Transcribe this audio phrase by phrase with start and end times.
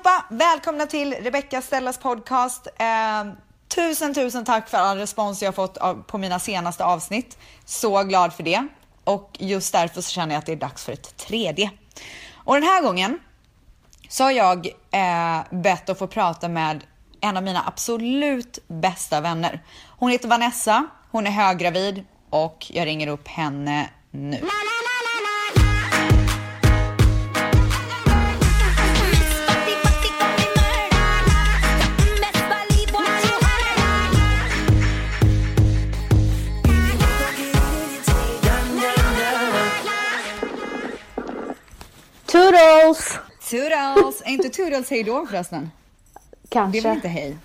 [0.00, 0.24] allihopa!
[0.28, 2.66] Välkomna till Rebecca Stellas podcast.
[2.78, 3.32] Eh,
[3.68, 7.38] tusen, tusen tack för all respons jag fått av, på mina senaste avsnitt.
[7.64, 8.66] Så glad för det.
[9.04, 11.70] Och just därför så känner jag att det är dags för ett tredje.
[12.34, 13.18] Och den här gången
[14.08, 16.84] så har jag eh, bett att få prata med
[17.20, 19.62] en av mina absolut bästa vänner.
[19.98, 24.40] Hon heter Vanessa, hon är höggravid och jag ringer upp henne nu.
[42.32, 43.18] Toodles!
[43.50, 44.22] Toodles!
[44.24, 45.70] Är inte Toodles hej då förresten?
[46.42, 46.80] Det är Kanske.
[46.80, 47.36] väl inte hej?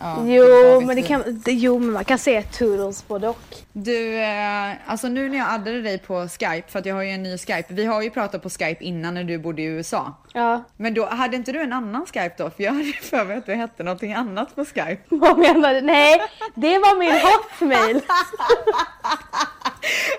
[0.00, 3.56] Ja, Jo men, det kan, det, jo, men man kan säga toodles både och.
[3.72, 7.10] Du, eh, alltså nu när jag addade dig på Skype, för att jag har ju
[7.10, 7.64] en ny Skype.
[7.68, 10.12] Vi har ju pratat på Skype innan när du bodde i USA.
[10.32, 12.50] Ja, Men då, hade inte du en annan Skype då?
[12.50, 14.98] För jag hade ju för mig att du hette någonting annat på Skype.
[15.08, 15.80] vad menar du?
[15.80, 16.20] Nej,
[16.54, 18.00] det var min hotmail.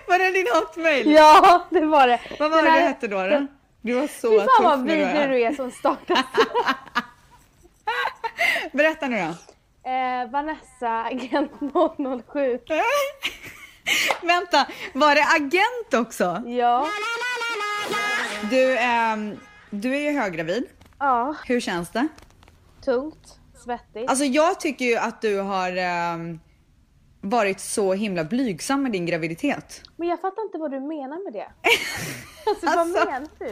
[0.08, 1.12] Var det din hotmail?
[1.12, 2.20] Ja, det var det.
[2.40, 3.28] Vad var det du hette då?
[3.28, 3.48] då?
[3.86, 6.24] Du var så Fy fan vad tuff vidrig du är som startade.
[8.72, 9.24] Berätta nu då.
[9.90, 11.52] eh, Vanessa, agent
[12.34, 12.60] 007.
[14.22, 16.42] Vänta, var det agent också?
[16.46, 16.88] Ja.
[18.50, 19.40] Du, ehm,
[19.70, 20.66] du är ju höggravid.
[21.00, 22.08] Ja, Hur känns det?
[22.86, 24.10] tungt, svettigt.
[24.10, 26.40] Alltså jag tycker ju att du har ehm,
[27.24, 29.82] varit så himla blygsam med din graviditet.
[29.98, 31.48] Men jag fattar inte vad du menar med det.
[32.46, 33.06] Alltså, vad Alltså.
[33.06, 33.46] menar du?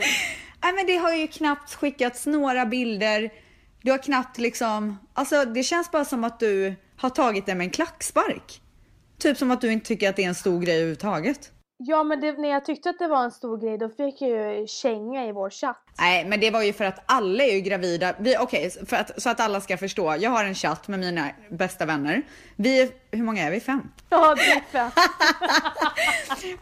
[0.64, 3.30] Nej men det har ju knappt skickats några bilder.
[3.82, 7.66] Du har knappt liksom, alltså det känns bara som att du har tagit det med
[7.66, 8.62] en klackspark.
[9.20, 11.52] Typ som att du inte tycker att det är en stor grej överhuvudtaget.
[11.88, 14.60] Ja men det, när jag tyckte att det var en stor grej då fick jag
[14.60, 15.78] ju känga i vår chatt.
[16.00, 18.14] Nej men det var ju för att alla är ju gravida.
[18.20, 20.16] Vi- Okej, för att, så att alla ska förstå.
[20.20, 22.22] Jag har en chatt med mina bästa vänner.
[22.56, 23.60] Vi är, hur många är vi?
[23.60, 23.82] Fem?
[24.10, 24.94] Ja, det är fett.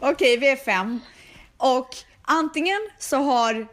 [0.00, 1.00] Okej, vi är fem.
[1.56, 1.88] Och
[2.22, 3.66] antingen så har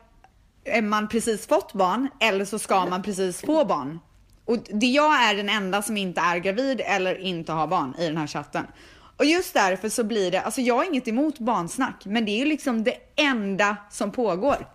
[0.81, 3.99] man precis fått barn eller så ska man precis få barn.
[4.45, 8.07] Och det jag är den enda som inte är gravid eller inte har barn i
[8.07, 8.67] den här chatten.
[9.17, 12.37] Och just därför så blir det, alltså jag har inget emot barnsnack, men det är
[12.37, 14.67] ju liksom det enda som pågår.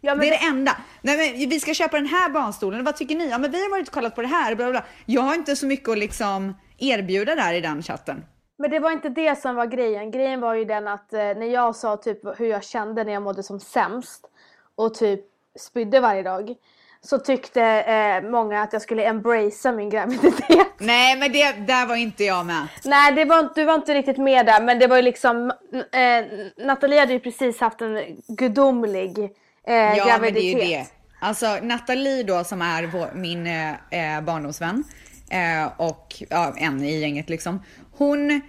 [0.00, 0.76] Ja, men det är det enda.
[1.02, 3.28] Nej, men vi ska köpa den här barnstolen, vad tycker ni?
[3.28, 4.84] Ja men vi har varit och kollat på det här, bla bla.
[5.06, 8.24] Jag har inte så mycket att liksom erbjuda där i den chatten.
[8.58, 10.10] Men det var inte det som var grejen.
[10.10, 13.22] Grejen var ju den att eh, när jag sa typ hur jag kände när jag
[13.22, 14.24] mådde som sämst
[14.74, 15.20] och typ
[15.58, 16.54] spydde varje dag.
[17.00, 20.66] Så tyckte eh, många att jag skulle embracea min graviditet.
[20.78, 22.66] Nej men det, där var inte jag med.
[22.84, 24.62] Nej, det var, du var inte riktigt med där.
[24.62, 25.52] Men det var ju liksom...
[25.72, 30.20] Eh, Nathalie hade ju precis haft en gudomlig eh, Ja graviditet.
[30.20, 30.86] men det är ju det.
[31.20, 34.84] Alltså Nathalie då som är vår, min eh, eh, barndomsvän
[35.30, 37.62] eh, och ja, en i gänget liksom.
[37.98, 38.40] Hon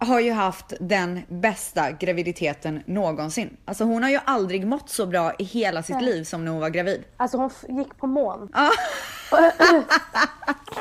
[0.00, 3.56] har ju haft den bästa graviditeten någonsin.
[3.64, 6.60] Alltså hon har ju aldrig mått så bra i hela sitt liv som när hon
[6.60, 7.04] var gravid.
[7.16, 8.48] Alltså hon gick på.
[8.52, 8.70] Ja.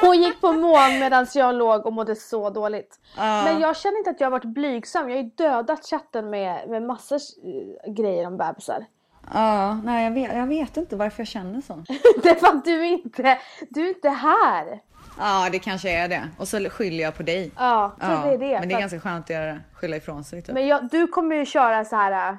[0.02, 3.00] Hon gick på moln medan jag låg och mådde så dåligt.
[3.18, 5.09] Men jag känner inte att jag har varit blygsam.
[5.09, 8.85] Jag har ju dödat chatten med, med massa eh, grejer om bebisar.
[9.34, 11.74] Ja, nej jag vet, jag vet inte varför jag känner så.
[12.24, 13.38] det är för att du inte,
[13.69, 14.81] du är inte här.
[15.19, 16.30] Ja det kanske är det.
[16.38, 17.52] Och så skyller jag på dig.
[17.57, 18.59] Ja, så det är det.
[18.59, 19.57] Men det är ganska skönt att göra.
[19.74, 20.53] Skylla ifrån sig typ.
[20.53, 22.38] Men jag, du kommer ju köra så här.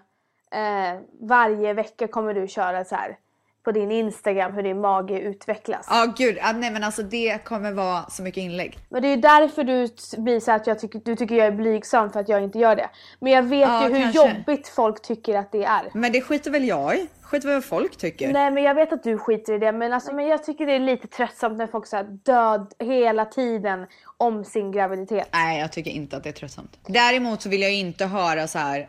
[0.52, 3.16] Eh, varje vecka kommer du köra så här
[3.64, 5.86] på din Instagram hur din mage utvecklas.
[5.90, 8.78] Ja gud, ja, nej men alltså det kommer vara så mycket inlägg.
[8.88, 9.88] Men det är ju därför du
[10.22, 12.76] blir så att jag tycker, du tycker jag är blygsam för att jag inte gör
[12.76, 12.90] det.
[13.18, 14.18] Men jag vet Ja, ju hur kanske.
[14.38, 15.90] jobbigt folk tycker att det är.
[15.94, 17.08] Men det skiter väl jag i?
[17.32, 18.32] Väl vad folk tycker?
[18.32, 20.72] Nej men jag vet att du skiter i det men, alltså, men jag tycker det
[20.72, 23.86] är lite tröttsamt när folk så död hela tiden
[24.16, 25.28] om sin graviditet.
[25.32, 26.78] Nej, jag tycker inte att det är tröttsamt.
[26.86, 28.88] Däremot så vill jag inte höra så här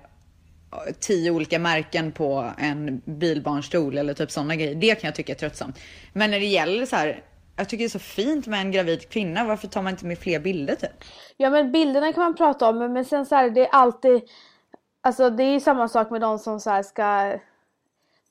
[0.99, 4.75] tio olika märken på en bilbarnstol eller typ sådana grejer.
[4.75, 5.79] Det kan jag tycka är tröttsamt.
[6.13, 7.23] Men när det gäller så här,
[7.55, 9.43] jag tycker det är så fint med en gravid kvinna.
[9.43, 11.03] Varför tar man inte med fler bilder typ?
[11.37, 14.21] Ja men bilderna kan man prata om men, sen så här, det är alltid
[15.03, 17.39] Alltså det är ju samma sak med de som så här ska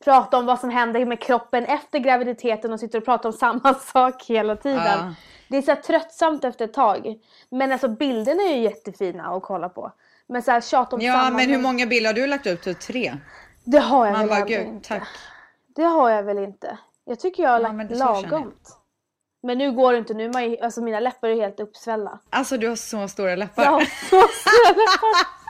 [0.05, 3.75] prata om vad som händer med kroppen efter graviditeten och sitter och pratar om samma
[3.93, 4.83] sak hela tiden.
[4.87, 5.15] Ja.
[5.49, 7.15] Det är så tröttsamt efter ett tag.
[7.51, 9.93] Men alltså bilderna är ju jättefina att kolla på.
[10.27, 12.63] Men så här tjat om Ja, samma men hur många bilder har du lagt upp?
[12.63, 13.17] Typ tre?
[13.65, 14.89] Det har jag Man väl bara, gud, inte.
[14.89, 15.09] tack.
[15.77, 16.79] Det har jag väl inte.
[17.05, 18.77] Jag tycker jag har Ja, lagt lagomt.
[19.43, 20.15] Men nu går det inte.
[20.15, 22.19] Nu är man alltså mina läppar är helt uppsvällda.
[22.31, 23.65] Alltså du har så stora läppar.
[23.65, 25.41] Jag har så stora läppar.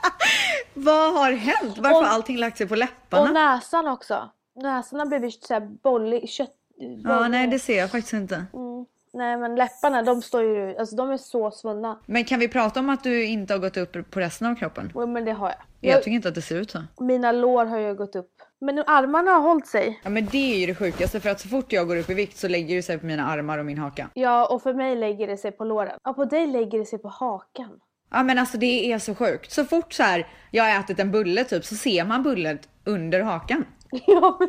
[0.73, 1.77] Vad har hänt?
[1.77, 3.23] Varför har allting lagt sig på läpparna?
[3.23, 4.29] Och näsan också.
[4.55, 6.55] Näsan har blivit så här bollig, kött,
[7.03, 8.35] Ja, nej det ser jag faktiskt inte.
[8.35, 8.85] Mm.
[9.13, 11.99] Nej men läpparna de står ju, alltså de är så svunna.
[12.05, 14.91] Men kan vi prata om att du inte har gått upp på resten av kroppen?
[14.95, 15.57] Ja, Men det har jag.
[15.81, 16.83] Jag, jag tycker inte att det ser ut så.
[16.99, 18.31] mina lår har ju gått upp.
[18.61, 20.01] Men nu, armarna har hållit sig.
[20.03, 22.13] Ja men det är ju det sjukaste för att så fort jag går upp i
[22.13, 24.09] vikt så lägger det sig på mina armar och min haka.
[24.13, 25.99] Ja och för mig lägger det sig på låren.
[26.03, 27.79] Ja på dig lägger det sig på hakan.
[28.11, 29.51] Ja men alltså det är så sjukt.
[29.51, 33.21] Så fort så här jag har ätit en bulle typ så ser man bullet under
[33.21, 33.65] hakan.
[33.91, 34.39] Ja,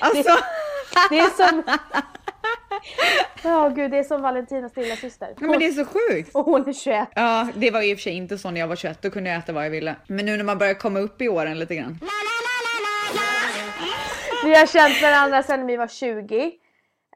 [0.00, 0.36] Alltså.
[1.10, 1.62] det är som...
[3.42, 5.28] Ja gud det är som Valentinas lilla syster.
[5.40, 6.30] Ja, men det är så sjukt.
[6.34, 7.08] Och hon är 21.
[7.14, 9.02] Ja, det var i och för sig inte så när jag var 21.
[9.02, 9.96] Då kunde jag äta vad jag ville.
[10.06, 11.98] Men nu när man börjar komma upp i åren lite grann.
[14.44, 16.52] Vi har känt varandra sedan vi var 20.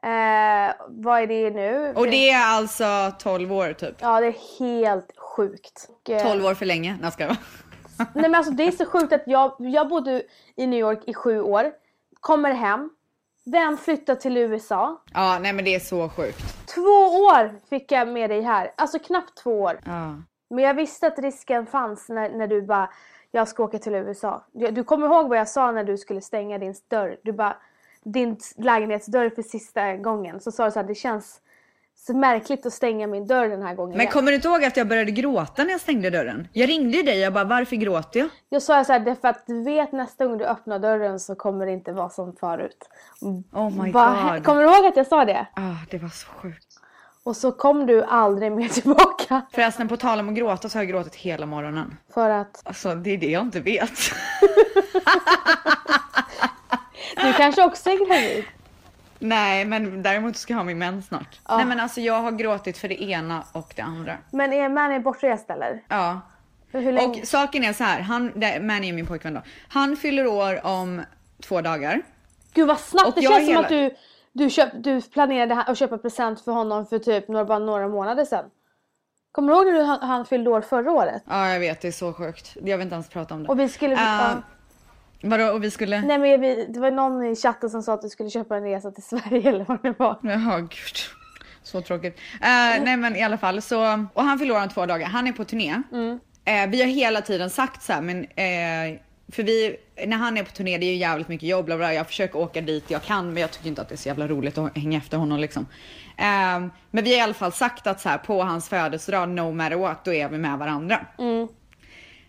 [0.03, 1.93] Eh, vad är det nu?
[1.95, 3.95] Och det är alltså 12 år typ.
[3.99, 5.89] Ja det är helt sjukt.
[5.89, 6.97] Och, eh, 12 år för länge.
[7.01, 7.35] Nej, ska jag
[7.97, 10.23] Nej men alltså det är så sjukt att jag, jag bodde
[10.55, 11.71] i New York i sju år.
[12.19, 12.89] Kommer hem.
[13.45, 15.01] Vem flyttar till USA?
[15.13, 16.67] Ja, nej men det är så sjukt.
[16.75, 18.71] Två år fick jag med dig här.
[18.77, 19.79] Alltså knappt två år.
[19.85, 20.15] Ja.
[20.49, 22.89] Men jag visste att risken fanns när, när du bara
[23.31, 24.45] jag ska åka till USA.
[24.51, 27.17] Du, du kommer ihåg vad jag sa när du skulle stänga din dörr?
[27.23, 27.57] Du bara
[28.03, 30.39] din lägenhetsdörr för sista gången.
[30.39, 31.41] Så sa du så här, det känns
[32.07, 34.77] så märkligt att stänga min dörr den här gången Men kommer du inte ihåg att
[34.77, 36.47] jag började gråta när jag stängde dörren?
[36.53, 38.29] Jag ringde ju dig jag bara varför gråter jag?
[38.49, 41.19] Jag sa så här, det är för att du vet nästa gång du öppnar dörren
[41.19, 42.77] så kommer det inte vara som förut.
[43.51, 44.45] Oh my Bara, god.
[44.45, 45.47] kommer du ihåg att jag sa det?
[45.55, 46.67] Ah, det var så sjukt.
[47.23, 49.41] Och så kom du aldrig mer tillbaka.
[49.51, 51.97] Förresten på tal om att gråta så har jag gråtit hela morgonen.
[52.13, 53.91] För att Alltså det är det jag inte vet.
[57.23, 58.45] du kanske också är gravid.
[59.19, 61.39] Nej men däremot ska jag ha min mens snart.
[61.47, 61.57] Ja.
[61.57, 64.17] Nej men alltså jag har gråtit för det ena och det andra.
[64.31, 65.83] Men är Manny bortrest eller?
[65.87, 66.21] Ja.
[66.71, 67.21] Hur, hur länge?
[67.21, 69.41] Och saken är så här, han, det- Manny är min pojkvän då.
[69.69, 71.01] Han fyller år om
[71.43, 72.01] två dagar.
[72.53, 73.95] Gud vad snabbt, Och det känns som hela- att du,
[74.33, 78.25] du, köp, du planerade att köpa present för honom för typ några, bara några månader
[78.25, 78.45] sedan.
[79.31, 81.23] Kommer du ihåg när du, han, han fyllde år förra året?
[81.27, 82.57] Ja jag vet, det är så sjukt.
[82.63, 83.49] Jag vill inte ens prata om det.
[83.49, 83.93] Och vi skulle...
[83.95, 84.31] Ja.
[85.21, 86.01] Vadå, och vi skulle...
[86.01, 88.63] Nej men vi, det var någon i chatten som sa att du skulle köpa en
[88.63, 90.19] resa till Sverige eller vad det var.
[90.21, 90.97] Jaha gud.
[91.63, 92.19] Så tråkigt.
[92.33, 95.07] Eh, nej men i alla fall så, och han fyller år om två dagar.
[95.07, 95.81] Han är på turné.
[96.45, 98.99] Eh, vi har hela tiden sagt så här, men eh,
[99.31, 99.75] för vi,
[100.07, 101.65] när han är på turné, det är ju jävligt mycket jobb.
[101.65, 101.93] Bla bla.
[101.93, 104.27] Jag försöker åka dit jag kan, men jag tycker inte att det är så jävla
[104.27, 105.65] roligt att hänga efter honom liksom.
[106.17, 106.59] Eh,
[106.91, 109.75] men vi har i alla fall sagt att så här, på hans födelsedag, no matter
[109.75, 111.05] what, då är vi med varandra.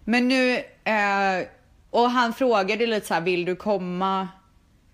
[0.04, 0.54] Men nu,
[0.84, 1.46] eh,
[1.90, 4.28] och han frågade lite så här, vill du komma?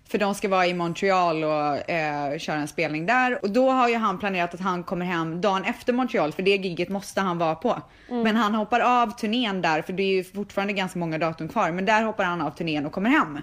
[0.09, 3.39] För de ska vara i Montreal och eh, köra en spelning där.
[3.43, 6.55] Och då har ju han planerat att han kommer hem dagen efter Montreal, för det
[6.55, 7.81] giget måste han vara på.
[8.23, 11.71] Men han hoppar av turnén där, för det är ju fortfarande ganska många datum kvar.
[11.71, 13.39] Men där hoppar han av turnén och kommer hem.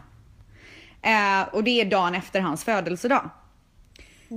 [1.02, 3.30] Eh, och det är dagen efter hans födelsedag.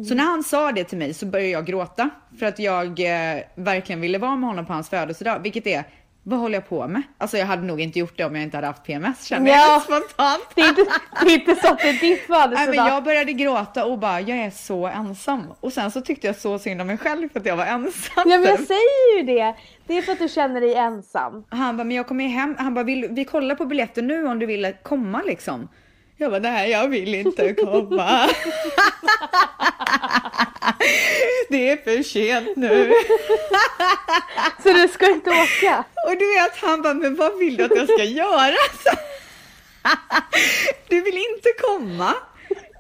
[0.08, 2.10] Så när han sa det till mig så började jag gråta
[2.40, 5.84] för att jag eh, verkligen ville vara med honom på hans födelsedag, vilket är
[6.28, 7.02] vad håller jag på med?
[7.18, 9.56] Alltså jag hade nog inte gjort det om jag inte hade haft PMS känner Ja.
[9.74, 10.44] jag spontant.
[10.56, 10.86] Det är inte,
[11.26, 12.76] det är inte så att det är ditt Nej, födelsedag.
[12.76, 15.44] men jag började gråta och bara, jag är så ensam.
[15.60, 18.12] Och sen så tyckte jag så synd om mig själv för att jag var ensam.
[18.16, 18.68] Ja men jag typ.
[18.68, 19.56] säger ju det.
[19.88, 21.44] Det är för att du känner dig ensam.
[21.50, 22.56] Han bara, men jag kommer ju hem.
[22.60, 25.68] Han bara, vill, vi kollar på biljetter nu om du vill komma liksom.
[26.18, 28.30] Jag bara, nej jag vill inte komma.
[31.50, 32.94] det är för sent nu.
[34.64, 35.84] Så du ska inte åka?
[36.08, 38.56] Och du vet, han bara, men vad vill du att jag ska göra?
[40.90, 42.14] du vill inte komma.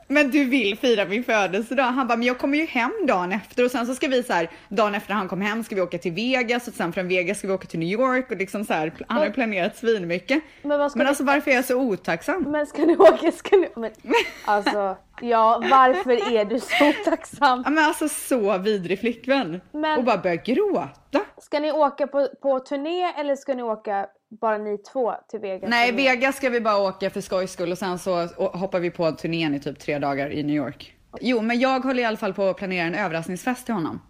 [0.07, 1.83] Men du vill fira min födelsedag.
[1.83, 4.33] Han bara, men jag kommer ju hem dagen efter och sen så ska vi så
[4.33, 7.37] här, dagen efter han kom hem ska vi åka till Vegas och sen från Vegas
[7.37, 10.43] ska vi åka till New York och liksom så här, han har planerat svinmycket.
[10.61, 12.43] Men Men ni- alltså varför är jag så otacksam?
[12.43, 13.31] Men ska ni åka?
[13.31, 13.69] Ska ni...
[13.75, 13.91] Men,
[14.45, 17.61] alltså, ja varför är du så otacksam?
[17.65, 19.61] Ja men alltså så vidrig flickvän.
[19.71, 21.21] Men- Och bara börja gråta.
[21.41, 25.69] Ska ni åka på, på turné eller ska ni åka bara ni två till Vegas?
[25.69, 25.91] Nej?
[25.91, 29.55] Vegas ska vi bara åka för skojs skull och sen så hoppar vi på turnén
[29.55, 30.91] i typ tre dagar i New York.
[31.21, 34.01] Jo, men jag håller i alla fall på att planera en överraskningsfest till honom.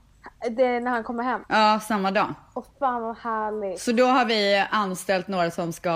[0.52, 1.42] Det är när han kommer hem.
[1.50, 2.34] Ja, samma dag.
[2.54, 3.80] Åh fan vad härligt.
[3.82, 5.92] Så då har vi anställt några som ska,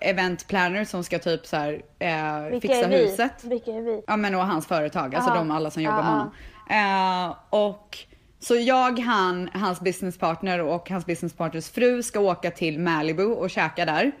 [0.00, 2.96] event planners som ska typ så här, eh, Vilka fixa är vi?
[2.96, 3.44] huset.
[3.44, 4.02] Vilka är vi?
[4.06, 5.38] Ja men och hans företag, alltså Aha.
[5.38, 7.30] de alla som jobbar Ja, med honom.
[7.30, 7.98] Eh, och
[8.42, 13.84] så jag, han, hans businesspartner och hans businesspartners fru ska åka till Malibu och käka
[13.84, 14.12] där.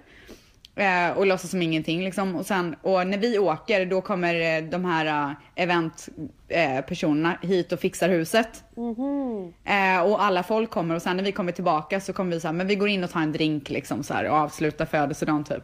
[0.76, 2.36] Eh, och låtsas som ingenting liksom.
[2.36, 5.06] Och, sen, och när vi åker då kommer eh, de här
[5.56, 8.64] eh, eventpersonerna eh, hit och fixar huset.
[9.64, 12.48] Eh, och alla folk kommer och sen när vi kommer tillbaka så kommer vi så
[12.48, 15.44] här, men vi går in och tar en drink liksom så här och avslutar födelsedagen
[15.44, 15.62] typ.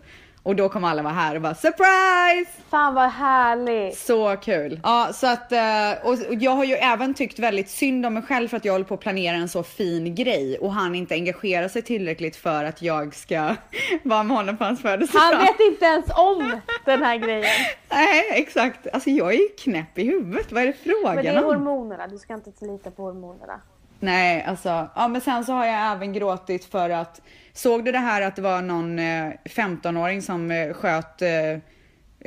[0.49, 2.51] Och då kommer alla vara här och bara surprise!
[2.71, 3.99] Fan vad härligt!
[3.99, 4.81] Så kul!
[4.83, 8.49] Ja, så att, eh, och jag har ju även tyckt väldigt synd om mig själv
[8.49, 11.69] för att jag håller på att planera en så fin grej och han inte engagerar
[11.69, 13.55] sig tillräckligt för att jag ska
[14.03, 15.21] vara med honom på hans födelsedag.
[15.21, 17.51] Han vet inte ens om den här grejen.
[17.91, 18.87] Nej, exakt.
[18.93, 20.53] Alltså jag är ju knäpp i huvudet.
[20.53, 21.45] Vad är det frågan Men det är om?
[21.45, 23.61] hormonerna, du ska inte lita på hormonerna.
[24.01, 24.89] Nej, alltså.
[24.97, 27.21] Ja, men sen så har jag även gråtit för att
[27.59, 31.51] Såg du det här att det var någon eh, 15-åring som eh, sköt eh,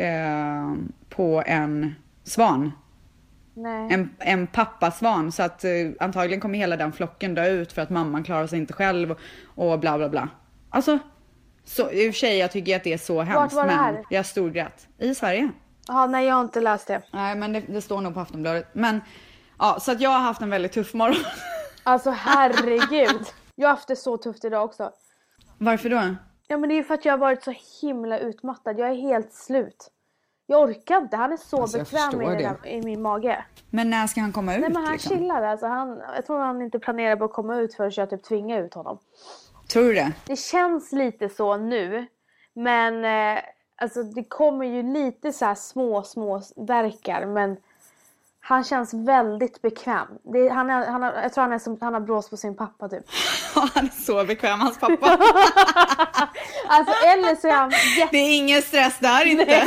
[0.06, 0.74] eh,
[1.10, 2.72] på en svan?
[3.54, 3.94] Nej.
[3.94, 5.32] En, en pappasvan.
[5.32, 8.60] Så att eh, antagligen kommer hela den flocken dö ut för att mamman klarar sig
[8.60, 9.18] inte själv och,
[9.56, 10.30] och bla bla bla.
[10.70, 11.00] Alltså,
[11.64, 13.56] så, i och för sig jag tycker att det är så hemskt.
[13.56, 14.04] var det men här?
[14.10, 14.88] jag storgrät.
[14.98, 15.52] I Sverige.
[15.88, 17.02] Ja, nej jag har inte läst det.
[17.12, 18.68] Nej, men det, det står nog på Aftonbladet.
[18.74, 19.02] Men
[19.60, 21.24] ja, så att jag har haft en väldigt tuff morgon.
[21.84, 23.26] Alltså herregud.
[23.56, 24.92] Jag har haft det så tufft idag också.
[25.64, 26.16] Varför då?
[26.48, 28.80] Ja men det är för att jag har varit så himla utmattad.
[28.80, 29.92] Jag är helt slut.
[30.46, 31.18] Jag orkar inte.
[31.18, 33.46] Han är så Alltså, bekväm i, här, i min mage.
[33.70, 35.18] Men när ska han komma ut Nej men han liksom?
[35.18, 35.68] chillar alltså.
[35.68, 38.74] Han, jag tror han inte planerar på att komma ut förrän jag typ tvingar ut
[38.74, 38.98] honom.
[39.74, 40.12] Tror du det?
[40.26, 42.08] Det känns lite så nu.
[42.54, 43.44] Men eh,
[43.76, 47.26] alltså det kommer ju lite så här små, små verkar.
[47.26, 47.58] Men
[48.54, 50.08] han känns väldigt bekväm.
[50.24, 52.56] Det, han är, han har, jag tror han, är som, han har brås på sin
[52.56, 53.04] pappa typ.
[53.74, 55.18] han är så bekväm, hans pappa.
[56.68, 58.12] Alltså eller så är han jätte...
[58.12, 59.66] det är ingen stress där inte.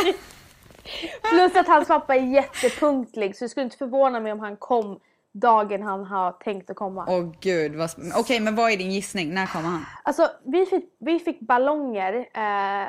[1.22, 3.36] Plus att hans pappa är jättepunktlig.
[3.36, 5.00] Så det skulle inte förvåna mig om han kom
[5.32, 7.04] dagen han har tänkt att komma.
[7.08, 9.34] Åh gud, vad Okej, men vad är din gissning?
[9.34, 9.84] När kommer han?
[10.02, 12.88] Alltså vi fick, vi fick ballonger eh,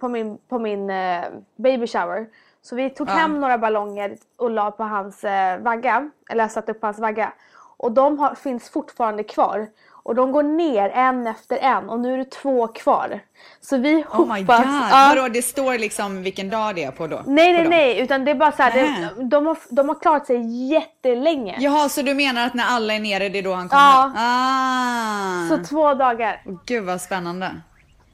[0.00, 1.24] på min, på min eh,
[1.56, 2.26] baby shower.
[2.62, 3.12] Så vi tog Ja.
[3.12, 6.10] hem några ballonger och la på hans eh, vagga.
[6.30, 7.32] Eller satte upp hans vagga.
[7.76, 9.66] Och de har, finns fortfarande kvar.
[10.04, 13.20] Och de går ner en efter en och nu är det två kvar.
[13.60, 14.20] Så vi hoppas...
[14.20, 14.56] Oh my god.
[14.90, 15.12] Ja.
[15.14, 17.22] Vadå, det står liksom vilken dag det är på då?
[17.26, 20.26] Nej nej nej utan det är bara så här, det, de, har, de har klarat
[20.26, 21.56] sig jättelänge.
[21.60, 23.82] Jaha, så du menar att när alla är nere, det är då han kommer?
[23.82, 24.12] Ja.
[24.16, 25.48] Ah.
[25.48, 26.42] Så två dagar.
[26.66, 27.60] Gud vad spännande.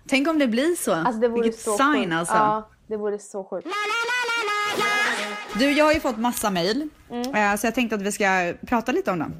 [0.09, 0.95] Tänk om det blir så.
[0.95, 2.15] Alltså det vore Vilket så sign sjukt.
[2.15, 2.35] alltså.
[2.35, 3.69] Ja, det vore så sjukt.
[5.59, 8.93] Du, jag har ju fått massa mail, eh, så jag tänkte att vi ska prata
[8.93, 9.35] lite om dem.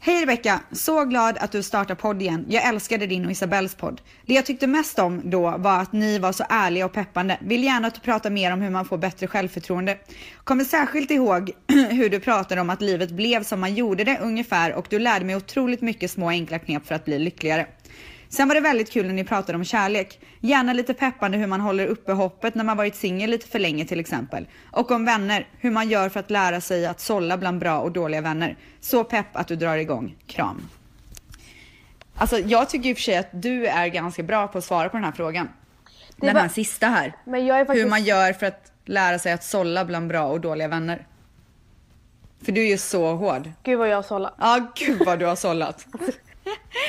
[0.00, 2.46] Hej Rebecka, så glad att du startar podd igen.
[2.48, 4.00] Jag älskade din och Isabells podd.
[4.26, 7.38] Det jag tyckte mest om då var att ni var så ärliga och peppande.
[7.40, 9.98] Vill gärna att du pratar mer om hur man får bättre självförtroende.
[10.44, 11.52] Kommer särskilt ihåg
[11.90, 15.24] hur du pratade om att livet blev som man gjorde det ungefär och du lärde
[15.24, 17.66] mig otroligt mycket små enkla knep för att bli lyckligare.
[18.28, 20.20] Sen var det väldigt kul när ni pratade om kärlek.
[20.40, 23.84] Gärna lite peppande hur man håller uppe hoppet när man varit singel lite för länge
[23.84, 24.46] till exempel.
[24.70, 27.92] Och om vänner, hur man gör för att lära sig att sålla bland bra och
[27.92, 28.56] dåliga vänner.
[28.80, 30.16] Så pepp att du drar igång.
[30.26, 30.62] Kram.
[32.14, 34.88] Alltså jag tycker i och för sig att du är ganska bra på att svara
[34.88, 35.48] på den här frågan.
[36.16, 37.12] Det den var- här sista här.
[37.66, 37.84] Faktiskt...
[37.84, 41.06] Hur man gör för att lära sig att sålla bland bra och dåliga vänner.
[42.44, 43.50] För du är ju så hård.
[43.62, 44.32] Gud vad jag sållar.
[44.38, 45.86] Ja, gud vad du har sållat.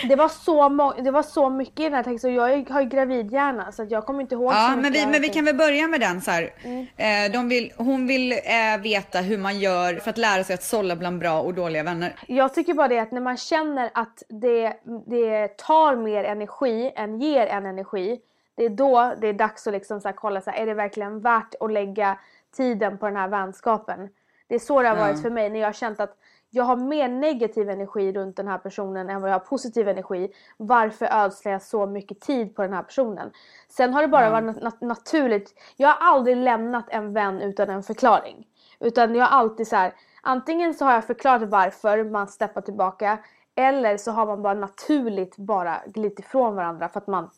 [0.07, 2.81] Det var så, må- det var så mycket i den här texten och jag har
[2.81, 5.21] ju gravidhjärna så att jag kommer inte ihåg så Ja, mycket men vi, av men
[5.21, 6.53] vi kan väl börja med den så här.
[6.63, 6.87] Mm.
[6.97, 10.63] Eh, de vill, hon vill eh, veta hur man gör för att lära sig att
[10.63, 12.15] sålla bland bra och dåliga vänner.
[12.27, 14.73] Jag tycker bara det att när man känner att det,
[15.07, 18.19] det tar mer energi än ger en energi.
[18.55, 20.73] Det är då det är dags att liksom så här kolla så här, är det
[20.73, 22.17] verkligen värt att lägga
[22.57, 24.09] tiden på den här vänskapen?
[24.47, 26.17] Det är så det har varit för mig när jag har känt att
[26.49, 30.33] jag har mer negativ energi runt den här personen än vad jag har positiv energi.
[30.57, 33.31] Varför ödslar jag så mycket tid på den här personen?
[33.69, 35.53] Sen har det bara varit nat- naturligt.
[35.75, 38.47] Jag har aldrig lämnat en vän utan en förklaring.
[38.79, 43.19] Utan jag har alltid så här, antingen så har jag förklarat varför man steppar tillbaka
[43.55, 47.29] eller så har man bara naturligt bara glidit ifrån varandra för att man,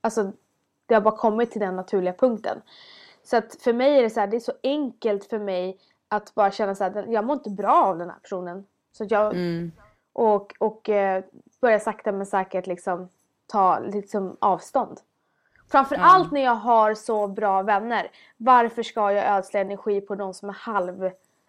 [0.00, 0.32] alltså
[0.86, 2.62] det har bara kommit till den naturliga punkten.
[3.22, 5.78] Så att för mig är det så här, det är så enkelt för mig
[6.08, 8.66] att bara känna så här, jag mår inte bra av den här personen.
[8.92, 9.34] Så jag,
[10.12, 11.24] och, och eh,
[11.60, 13.08] börja sakta men säkert liksom
[13.46, 15.00] ta liksom avstånd.
[15.68, 18.10] Framför allt när jag har så bra vänner.
[18.36, 20.52] Varför ska jag ödsla energi på de som är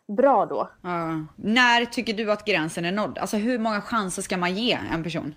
[0.08, 0.70] halvbra då?
[0.82, 1.26] Ja.
[1.36, 3.18] När tycker du att gränsen är nådd?
[3.18, 5.36] Alltså hur många chanser ska man ge en person?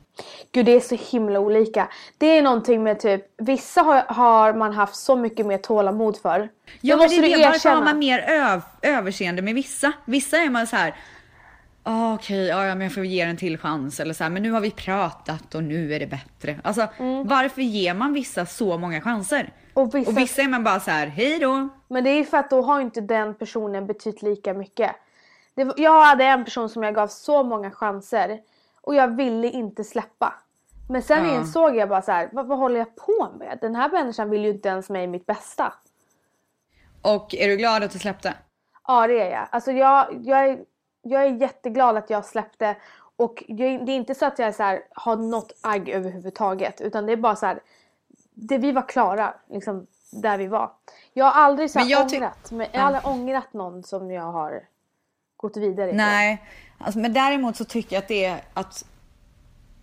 [0.52, 1.88] Gud det är så himla olika.
[2.18, 6.48] Det är någonting med typ, vissa har, har man haft så mycket mer tålamod för.
[6.80, 7.44] Ja, men det är det.
[7.44, 9.92] Varför har man mer öv, överseende med vissa?
[10.04, 10.94] Vissa är man så här.
[11.82, 14.00] "Ah, Okej, ja, ja, men jag får ge en till chans.
[14.00, 16.60] Eller så här, men nu har vi pratat och nu är det bättre.
[16.64, 16.88] Alltså,
[17.24, 19.52] varför ger man vissa så många chanser?
[19.74, 21.68] Och vissa- och vissa är man bara så här, hej då.
[21.88, 24.96] Men det är för att då har inte den personen betytt lika mycket.
[25.54, 28.40] Var- jag hade en person som jag gav så många chanser
[28.80, 30.34] och jag ville inte släppa.
[30.88, 31.34] Men sen Ja.
[31.34, 33.58] insåg jag bara så här, vad, vad håller jag på med?
[33.60, 35.72] Den här människan vill ju inte ens mig mitt bästa.
[37.02, 38.34] Och är du glad att du släppte?
[38.86, 39.46] Ja det är jag.
[39.50, 40.58] Alltså jag, jag, är,
[41.02, 42.76] jag är jätteglad att jag släppte
[43.16, 47.06] och jag, det är inte så att jag så här, har något agg överhuvudtaget utan
[47.06, 47.60] det är bara så här,
[48.40, 50.70] det, vi var klara liksom där vi var.
[51.12, 54.32] Jag har aldrig så Men jag ångrat, men jag har aldrig ångrat någon som jag
[54.32, 54.62] har
[55.36, 55.92] gått vidare.
[55.92, 56.44] Nej,
[56.78, 58.84] alltså, men däremot så tycker jag att det är att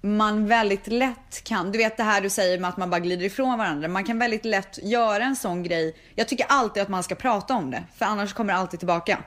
[0.01, 3.25] man väldigt lätt kan, du vet det här du säger med att man bara glider
[3.25, 3.87] ifrån varandra.
[3.87, 5.95] Man kan väldigt lätt göra en sån grej.
[6.15, 9.23] Jag tycker alltid att man ska prata om det, för annars kommer det alltid tillbaka.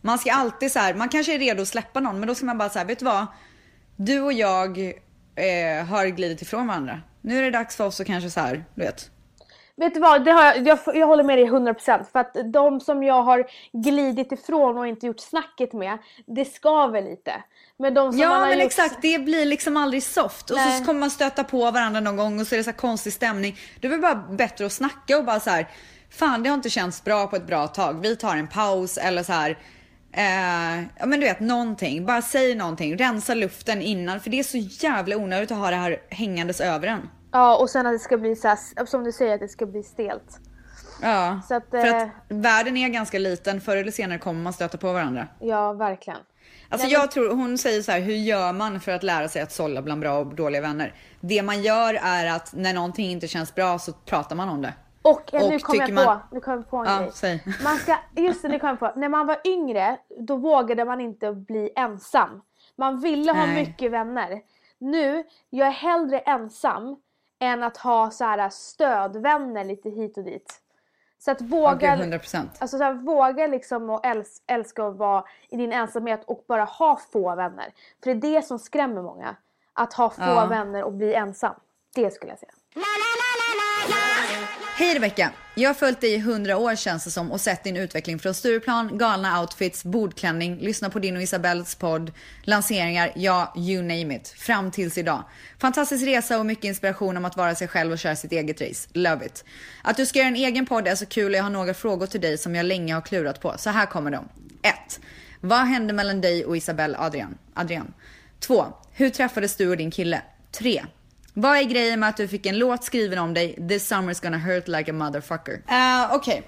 [0.00, 2.46] Man ska alltid så här, man kanske är redo att släppa någon, men då ska
[2.46, 3.26] man bara säga, vet du vad?
[3.96, 4.92] Du och jag
[5.36, 7.00] eh, har glidit ifrån varandra.
[7.20, 9.10] Nu är det dags för oss att kanske så här, du vet.
[9.76, 12.80] Vet du vad, det har jag, jag, jag håller med dig 100% för att de
[12.80, 17.32] som jag har glidit ifrån och inte gjort snacket med, det skaver lite.
[17.76, 18.66] Men de som man Ja har men gjort...
[18.66, 20.50] exakt, det blir liksom aldrig soft.
[20.50, 20.78] Och Nej.
[20.78, 23.56] så kommer man stöta på varandra någon gång och så är det så konstig stämning.
[23.80, 25.68] Det är väl bara bättre att snacka och bara så här.
[26.10, 28.00] Fan det har inte känts bra på ett bra tag.
[28.02, 29.58] Vi tar en paus eller så här.
[30.16, 32.06] Eh, ja men du vet någonting.
[32.06, 32.96] Bara säg någonting.
[32.96, 34.20] Rensa luften innan.
[34.20, 37.10] För det är så jävla onödigt att ha det här hängandes över en.
[37.32, 39.66] Ja och sen att det ska bli så här, som du säger att det ska
[39.66, 40.40] bli stelt.
[41.02, 43.60] Ja, Så att, för eh, att världen är ganska liten.
[43.60, 45.28] Förr eller senare kommer man stöta på varandra.
[45.40, 46.18] Ja verkligen.
[46.68, 49.52] Alltså jag tror, hon säger så här, hur gör man för att lära sig att
[49.52, 50.94] sålla bland bra och dåliga vänner?
[51.20, 54.72] Det man gör är att när någonting inte känns bra så pratar man om det.
[55.04, 57.10] Och, eh, nu kom jag på, man- nu kom jag på en Ja, grej.
[57.14, 57.42] säg.
[57.64, 58.92] Man ska, just det, nu kom jag på.
[58.96, 62.42] När man var yngre, då vågade man inte bli ensam.
[62.76, 63.54] Man ville ha Nej.
[63.54, 64.40] mycket vänner.
[64.78, 66.96] Nu, jag är hellre ensam
[67.40, 70.60] än att ha så här stödvänner lite hit och dit.
[71.18, 72.48] Så att Ja, våga, 100%.
[72.58, 76.64] alltså så här, våga liksom och äls- älska att vara i din ensamhet och bara
[76.64, 77.72] ha få vänner.
[78.04, 79.36] För det är det som skrämmer många.
[79.72, 80.46] Att ha få Ja.
[80.46, 81.54] vänner och bli ensam.
[81.94, 82.52] Det skulle jag säga.
[84.76, 85.32] Hej Rebecka!
[85.54, 88.34] Jag har följt dig i 100 år känns det som och sett din utveckling från
[88.34, 92.12] Stureplan, galna outfits, bordklänning, lyssna på din och Isabells podd,
[92.42, 95.24] lanseringar, ja you name it, fram tills idag.
[95.58, 98.88] Fantastisk resa och mycket inspiration om att vara sig själv och köra sitt eget race.
[98.92, 99.44] Love it!
[99.82, 102.06] Att du ska göra en egen podd är så kul och jag har några frågor
[102.06, 103.54] till dig som jag länge har klurat på.
[103.58, 104.28] Så här kommer de.
[104.62, 105.00] 1.
[105.40, 107.38] Vad hände mellan dig och Isabelle Adrian?
[107.54, 107.94] Adrian?
[108.40, 108.66] 2.
[108.92, 110.22] Hur träffades du och din kille?
[110.52, 110.84] 3.
[111.34, 114.38] Vad är grejen med att du fick en låt skriven om dig, This summer's gonna
[114.38, 115.52] hurt like a motherfucker?
[115.52, 116.42] Uh, Okej,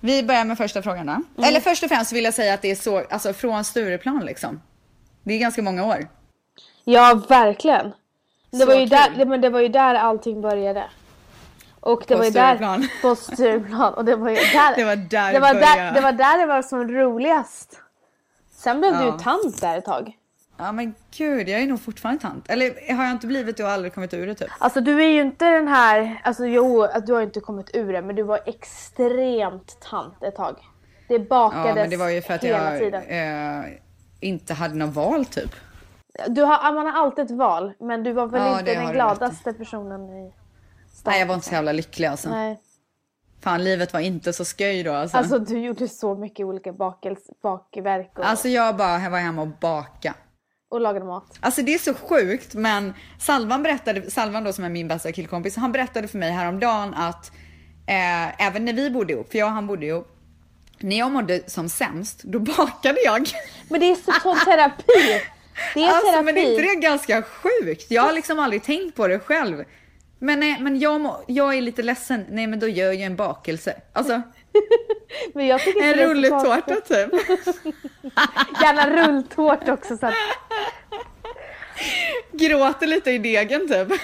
[0.00, 1.12] vi börjar med första frågan då.
[1.12, 1.24] Mm.
[1.48, 4.60] Eller först och främst vill jag säga att det är så, alltså från Stureplan liksom.
[5.22, 6.08] Det är ganska många år.
[6.84, 7.92] Ja, verkligen.
[8.50, 8.88] Det Så var, ju kul.
[8.88, 10.84] där, det, men det var ju där allting började.
[11.80, 12.80] Och det På var ju Stureplan.
[12.80, 13.94] där på Stureplan.
[13.94, 16.46] Och det var ju där Det var där det var där, det var där det
[16.46, 17.80] var som roligast.
[18.56, 19.04] Sen blev du Ja.
[19.12, 20.16] ju tant där ett tag.
[20.60, 22.50] Ja men gud, jag är nog fortfarande tant.
[22.50, 24.48] Eller har jag inte blivit det och aldrig kommit ur det typ?
[24.58, 27.92] Alltså du är ju inte den här, alltså jo, att du har inte kommit ur
[27.92, 30.56] det, men du var extremt tant ett tag.
[31.08, 33.64] Det bakades Ja men det var ju för att jag eh,
[34.20, 35.54] inte hade något val typ.
[36.28, 39.52] Du har, man har alltid ett val, men du var väl Ja, inte den gladaste
[39.52, 40.32] personen i
[40.92, 41.10] stan.
[41.10, 42.30] Nej jag var inte så jävla lycklig alltså.
[42.30, 42.60] Nej.
[43.40, 45.16] Fan livet var inte så sköj då alltså.
[45.16, 49.48] Alltså du gjorde så mycket olika bakels, bakverk och, Alltså jag bara var hemma och
[49.60, 50.14] baka.
[50.70, 51.38] Och lagade mat.
[51.40, 55.56] Alltså det är så sjukt men Salvan berättade, Salvan då som är min bästa killkompis,
[55.56, 57.32] han berättade för mig häromdagen att
[57.86, 60.08] eh, även när vi bodde ihop, för jag och han bodde ihop,
[60.78, 63.28] när jag mådde som sämst, då bakade jag.
[63.68, 65.20] Men det är så, så terapi!
[65.74, 66.24] Det är Alltså terapi.
[66.24, 67.90] men är inte det ganska sjukt?
[67.90, 69.64] Jag har liksom aldrig tänkt på det själv.
[70.18, 73.16] Men, nej, men jag, må, jag är lite ledsen, nej men då gör jag en
[73.16, 73.80] bakelse.
[73.92, 74.22] Alltså
[75.34, 76.84] Men jag tycker en konstigt.
[76.84, 77.12] typ.
[78.62, 80.14] Gärna rulltårta också så att,
[82.32, 83.88] Gråter lite i degen typ.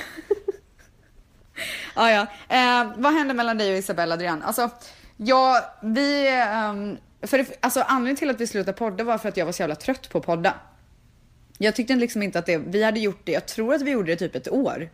[1.94, 2.26] ah, ja.
[2.48, 4.42] eh, vad hände mellan dig och Isabella Adrian?
[4.42, 4.70] Alltså,
[5.16, 6.28] ja, vi...
[6.28, 9.52] ehm, för det, alltså, anledningen till att vi slutade podda var för att jag var
[9.52, 10.54] så jävla trött på att podda.
[11.58, 12.58] Jag tyckte liksom inte att det...
[12.58, 14.90] Vi hade gjort det, jag tror att vi gjorde det typ ett år.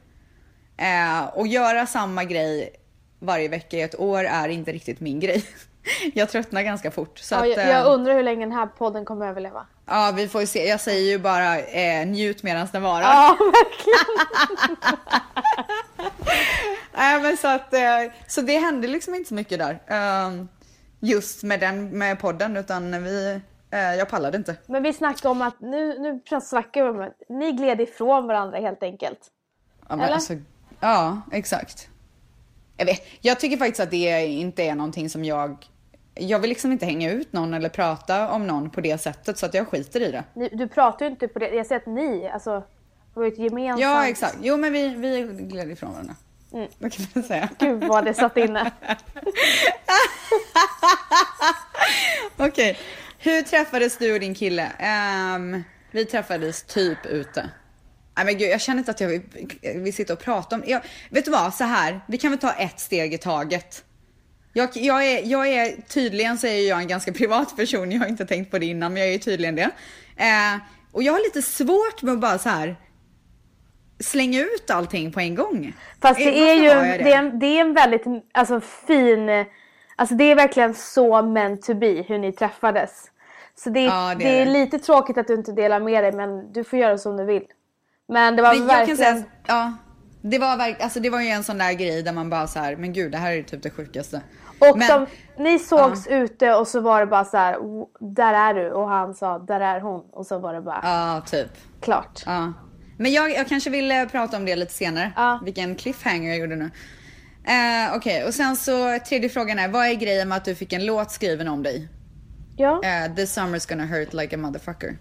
[0.77, 2.82] Eh, och göra samma grej
[3.23, 5.45] varje vecka i ett år är inte riktigt min grej.
[6.15, 7.19] jag tröttnar ganska fort.
[7.19, 9.67] Så ja, jag, jag undrar hur länge den här podden kommer överleva.
[9.87, 10.69] ja, vi får ju se.
[10.69, 13.03] Jag säger ju bara eh, njut medan den varar.
[13.03, 14.87] Ja, verkligen.
[16.95, 17.81] Nej men så att, eh,
[18.27, 19.79] så det hände liksom inte så mycket där.
[19.87, 20.45] eh,
[21.05, 24.57] Just med den, med podden utan vi, eh, jag pallade inte.
[24.67, 28.83] Men vi snackade om att nu, nu snackar vi om ni gled ifrån varandra helt
[28.83, 29.19] enkelt.
[29.89, 30.15] Ja, men Eller?
[30.15, 30.35] Alltså,
[30.81, 31.89] ja exakt.
[32.77, 35.67] Jag, vet, jag tycker faktiskt att det inte är någonting som jag,
[36.15, 39.47] jag vill liksom inte hänga ut någon eller prata om någon på det sättet så
[39.47, 40.25] att jag skiter i det.
[40.35, 43.33] Ni, du pratar ju inte på det, jag säger att ni, alltså Det var ju
[43.33, 43.81] ett gemensamt...
[43.81, 44.37] Ja, exakt.
[44.43, 46.15] Jo, men vi, vi gled ifrån varandra.
[46.53, 46.69] Mm.
[46.79, 47.49] Vad kan man säga?
[47.59, 48.73] Gud vad det satt inne.
[52.37, 52.49] Okej.
[52.49, 52.75] Okay.
[53.19, 54.73] Hur träffades du och din kille?
[55.37, 57.51] Um, vi träffades typ ute.
[58.17, 59.23] Nej men gud, jag känner inte att jag vill,
[59.63, 60.63] vill sitta och prata om...
[60.67, 62.01] Jag, vet du vad, så här.
[62.09, 63.85] Vi kan väl ta ett steg i taget.
[64.53, 67.93] Jag, jag, är, jag är tydligen så är jag en ganska privat person.
[67.93, 69.71] Jag har inte tänkt på det innan, men jag är tydligen det.
[70.17, 70.57] Eh,
[70.93, 72.77] och jag har lite svårt med att bara så här
[74.01, 75.73] slänga ut allting på en gång.
[76.03, 77.05] Fast det är ju det?
[77.05, 79.45] Det, är en, det är en väldigt alltså, fin,
[79.97, 83.11] alltså det är verkligen så meant to be hur ni träffades.
[83.55, 86.53] Så det, ja, det, det är, lite tråkigt att du inte delar med dig men
[86.53, 87.45] du får göra som du vill.
[88.13, 88.97] Men det var men verkligen...
[88.97, 89.73] Säga, ja,
[90.23, 92.77] det var, alltså, det var ju en sån där grej där man bara så här,
[92.77, 94.21] men gud det här är typ det sjukaste.
[94.59, 95.07] Och men, de,
[95.43, 96.17] ni sågs ja.
[96.17, 97.57] ute och så var det bara så här,
[98.15, 100.81] där är du och han sa, där är hon och så var det bara.
[100.83, 101.51] Ja, typ.
[101.81, 102.23] Klart.
[102.27, 102.53] Ja.
[102.97, 105.13] Men jag, jag kanske vill eh, prata om det lite senare.
[105.17, 105.41] Ja.
[105.45, 106.65] Vilken cliffhanger jag gjorde nu.
[106.65, 108.25] Uh, Okej, okay.
[108.25, 111.11] och sen så tredje frågan är, vad är grejen med att du fick en låt
[111.11, 111.89] skriven om dig?
[112.57, 112.71] Ja.
[112.85, 114.97] Uh, This summer's gonna hurt like a motherfucker.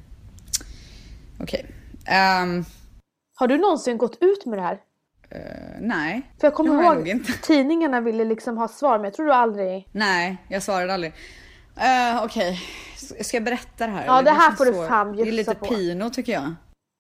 [1.39, 1.65] Okej.
[2.03, 2.43] Okay.
[2.43, 2.65] Um,
[3.41, 4.73] Har du någonsin gått ut med det här?
[4.73, 6.21] Uh, nej.
[6.39, 7.33] För jag kommer ihåg inte.
[7.33, 9.87] tidningarna ville liksom ha svar men jag tror du aldrig...
[9.91, 11.11] Nej, jag svarade aldrig.
[11.11, 12.59] Uh, Okej,
[13.09, 13.23] okay.
[13.23, 14.05] ska jag berätta det här?
[14.05, 15.23] Ja, det här får du fan bjussa på.
[15.23, 15.65] Det är lite på.
[15.65, 16.55] pino tycker jag.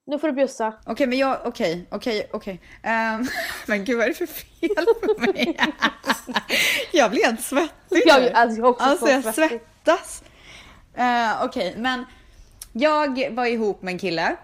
[0.05, 0.67] Nu får du bjussa.
[0.67, 2.61] Okej, okay, men jag, okej, okej, okej.
[2.83, 3.25] Ehm,
[3.67, 5.57] men gud vad är det för fel på mig?
[6.91, 10.23] jag blir helt svettig jag, alltså, jag, också alltså, jag svettas.
[10.97, 12.05] Uh, okej, okay, men
[12.71, 14.37] jag var ihop med en kille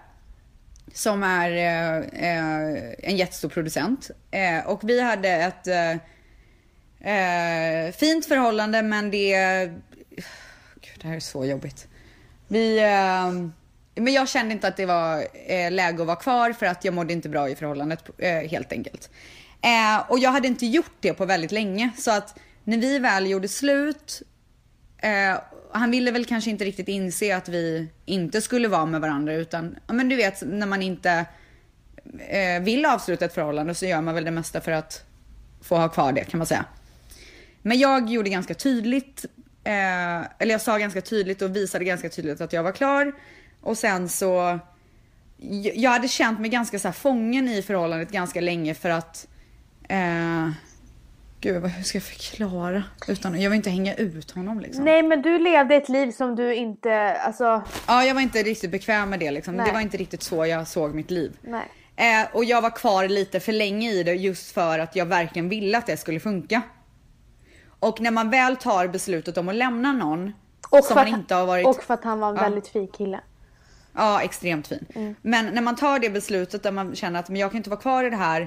[0.92, 4.10] som är eh, eh, en jättestor producent.
[4.30, 5.68] Eh, och vi hade ett
[7.96, 9.66] fint förhållande men det...
[10.80, 11.88] Gud, det här är så jobbigt.
[12.48, 12.80] Vi
[14.00, 16.94] men jag kände inte att det var eh, läge att vara kvar för att jag
[16.94, 19.10] mådde inte bra i förhållandet eh, helt enkelt.
[19.62, 23.26] Eh, och jag hade inte gjort det på väldigt länge så att när vi väl
[23.26, 24.22] gjorde slut
[24.98, 25.38] eh,
[25.72, 29.76] han ville väl kanske inte riktigt inse att vi inte skulle vara med varandra utan,
[29.86, 31.26] ja men du vet när man inte
[32.28, 35.04] eh, vill avsluta ett förhållande så gör man väl det mesta för att
[35.62, 36.64] få ha kvar det kan man säga.
[37.62, 39.24] Men jag gjorde ganska tydligt,
[39.64, 43.12] eh, eller jag sa ganska tydligt och visade ganska tydligt att jag var klar.
[43.60, 44.58] Och sen så,
[45.74, 49.28] jag hade känt mig ganska så här fången i förhållandet ganska länge för att,
[49.88, 50.50] eh,
[51.40, 52.82] gud hur ska jag förklara?
[53.08, 54.84] Utan, jag vill inte hänga ut honom liksom.
[54.84, 57.62] Nej men du levde ett liv som du inte, alltså.
[57.86, 59.54] Ja jag var inte riktigt bekväm med det liksom.
[59.54, 59.66] Nej.
[59.66, 61.36] Det var inte riktigt så jag såg mitt liv.
[61.40, 61.68] Nej.
[61.96, 65.48] Eh, och jag var kvar lite för länge i det just för att jag verkligen
[65.48, 66.62] ville att det skulle funka.
[67.80, 70.32] Och när man väl tar beslutet om att lämna någon
[70.70, 71.66] och som man inte har varit...
[71.66, 72.42] Och för att han var en ja.
[72.42, 73.20] väldigt fin kille.
[73.92, 74.86] Ja, extremt fin.
[74.94, 75.14] Mm.
[75.22, 77.80] Men när man tar det beslutet där man känner att men jag kan inte vara
[77.80, 78.40] kvar i det här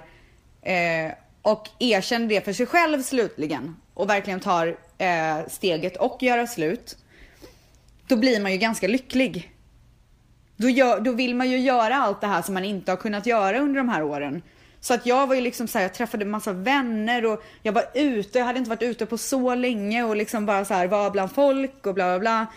[0.61, 6.47] eh, och erkänner det för sig själv slutligen och verkligen tar eh, steget och göra
[6.47, 6.97] slut.
[8.07, 9.51] Då blir man ju ganska lycklig.
[10.55, 13.25] Då, gör, då vill man ju göra allt det här som man inte har kunnat
[13.25, 14.41] göra under de här åren.
[14.79, 17.85] Så att jag var ju liksom så här, jag träffade massa vänner och jag var
[17.93, 21.11] ute, jag hade inte varit ute på så länge och liksom bara så här var
[21.11, 22.47] bland folk och bla bla bla.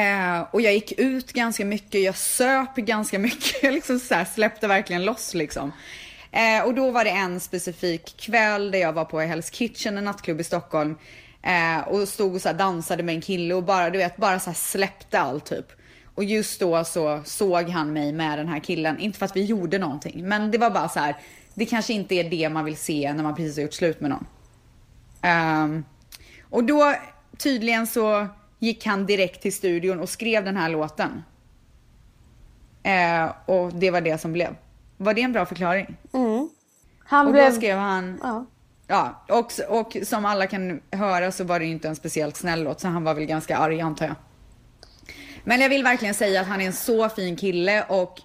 [0.00, 4.24] Eh, och jag gick ut ganska mycket, jag söp ganska mycket, jag liksom så här
[4.24, 5.72] släppte verkligen loss liksom.
[6.34, 10.04] Eh, och då var det en specifik kväll där jag var på Hell's Kitchen, en
[10.04, 10.96] nattklubb i Stockholm.
[11.42, 14.52] Eh, och stod och så dansade med en kille och bara, du vet, bara så
[14.52, 15.66] släppte allt typ.
[16.14, 19.44] Och just då så såg han mig med den här killen, inte för att vi
[19.44, 21.16] gjorde någonting, men det var bara så här,
[21.54, 24.10] det kanske inte är det man vill se när man precis har gjort slut med
[24.10, 24.26] någon.
[25.64, 25.84] Um,
[26.50, 26.94] och då
[27.38, 28.26] tydligen så
[28.58, 31.22] gick han direkt till studion och skrev den här låten.
[32.86, 34.54] Uh, och det var det som blev.
[34.96, 35.96] Var det en bra förklaring?
[36.12, 36.48] Mm.
[37.04, 37.50] Han och blev...
[37.50, 38.20] då skrev han...
[38.22, 38.46] Ja.
[38.86, 42.80] Ja, och, och som alla kan höra så var det inte en speciellt snäll låt,
[42.80, 44.14] så han var väl ganska arg antar jag.
[45.44, 48.20] Men jag vill verkligen säga att han är en så fin kille och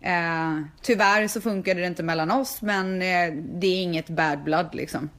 [0.00, 4.74] eh, tyvärr så funkade det inte mellan oss, men eh, det är inget bad blood
[4.74, 5.10] liksom.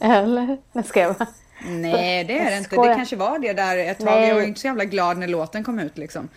[0.00, 0.58] Eller?
[0.72, 1.26] Jag ska bara.
[1.64, 2.76] Nej, det är det inte.
[2.76, 4.06] Det kanske var det där ett tag.
[4.06, 4.28] Nej.
[4.28, 6.28] Jag var inte så jävla glad när låten kom ut liksom.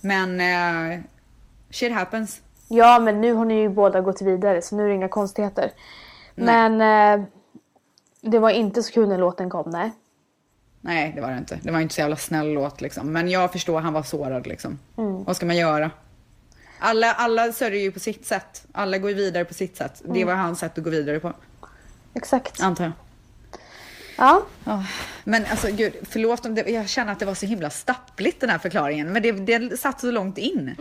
[0.00, 1.00] Men uh,
[1.70, 2.40] shit happens.
[2.74, 5.72] Ja, men nu har ni ju båda gått vidare så nu är det inga konstigheter.
[6.34, 6.70] Nej.
[6.70, 7.26] Men uh,
[8.20, 9.90] det var inte så kul när låten kom, nej.
[10.80, 11.58] Nej, det var det inte.
[11.62, 13.12] Det var inte så jävla snäll låt liksom.
[13.12, 14.78] Men jag förstår, han var sårad liksom.
[14.96, 15.24] Mm.
[15.24, 15.90] Vad ska man göra?
[16.78, 18.66] Alla, alla sörjer ju på sitt sätt.
[18.72, 20.00] Alla går vidare på sitt sätt.
[20.04, 20.14] Mm.
[20.14, 21.32] Det var hans sätt att gå vidare på.
[22.14, 22.60] Exakt.
[22.60, 22.92] Antar jag.
[24.16, 24.42] Ja.
[24.66, 24.84] Oh,
[25.24, 28.50] men alltså gud, förlåt om det, jag känner att det var så himla stappligt den
[28.50, 29.12] här förklaringen.
[29.12, 30.76] Men det, det satt så långt in.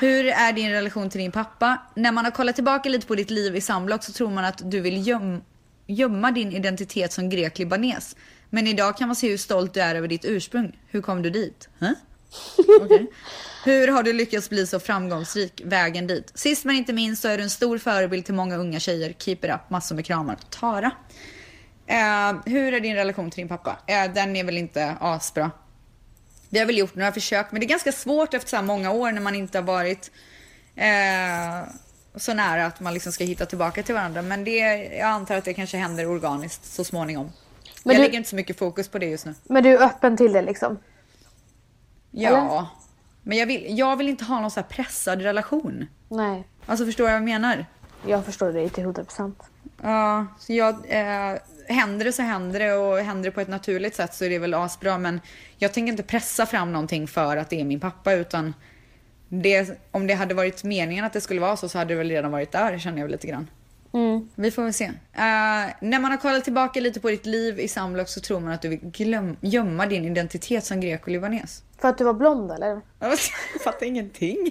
[0.00, 1.78] Hur är din relation till din pappa?
[1.94, 4.70] När man har kollat tillbaka lite på ditt liv i samlag så tror man att
[4.70, 5.42] du vill göm
[5.86, 8.16] gömma din identitet som grek-libanes.
[8.50, 10.78] Men idag kan man se hur stolt du är över ditt ursprung.
[10.86, 11.68] Hur kom du dit?
[11.78, 11.92] Huh?
[12.82, 13.06] Okay.
[13.64, 16.32] Hur har du lyckats bli så framgångsrik vägen dit?
[16.34, 19.12] Sist men inte minst så är du en stor förebild till många unga tjejer.
[19.12, 19.70] Keep it up.
[19.70, 20.38] Massor med kramar.
[20.50, 20.90] Tara.
[21.90, 23.70] Uh, hur är din relation till din pappa?
[23.70, 25.50] Uh, den är väl inte asbra.
[26.48, 28.92] Vi har väl gjort några försök men det är ganska svårt efter så här många
[28.92, 30.10] år när man inte har varit
[30.76, 31.72] eh,
[32.16, 34.22] så nära att man liksom ska hitta tillbaka till varandra.
[34.22, 37.32] Men det, jag antar att det kanske händer organiskt så småningom.
[37.84, 39.34] Men jag du, lägger inte så mycket fokus på det just nu.
[39.42, 40.78] Men du är öppen till det liksom?
[42.10, 42.28] Ja.
[42.28, 42.66] Eller?
[43.22, 45.86] Men jag vill, jag vill inte ha någon så här pressad relation.
[46.08, 46.44] Nej.
[46.66, 47.66] Alltså förstår du vad jag menar?
[48.06, 49.32] Jag förstår dig till 100%.
[49.82, 50.74] Ja, så jag...
[50.88, 54.30] Eh, händer det så händer det och händer det på ett naturligt sätt så är
[54.30, 54.98] det väl asbra.
[54.98, 55.20] Men
[55.56, 58.54] jag tänker inte pressa fram någonting för att det är min pappa utan
[59.28, 62.08] det, om det hade varit meningen att det skulle vara så så hade det väl
[62.08, 63.50] redan varit där känner jag väl lite grann.
[63.92, 64.28] Mm.
[64.34, 64.84] Vi får väl se.
[64.84, 64.92] Uh,
[65.80, 68.62] när man har kollat tillbaka lite på ditt liv i samlag så tror man att
[68.62, 71.62] du vill glöm, gömma din identitet som grek och libanes.
[71.80, 72.80] För att du var blond eller?
[72.98, 73.18] Jag
[73.64, 74.50] fattar ingenting.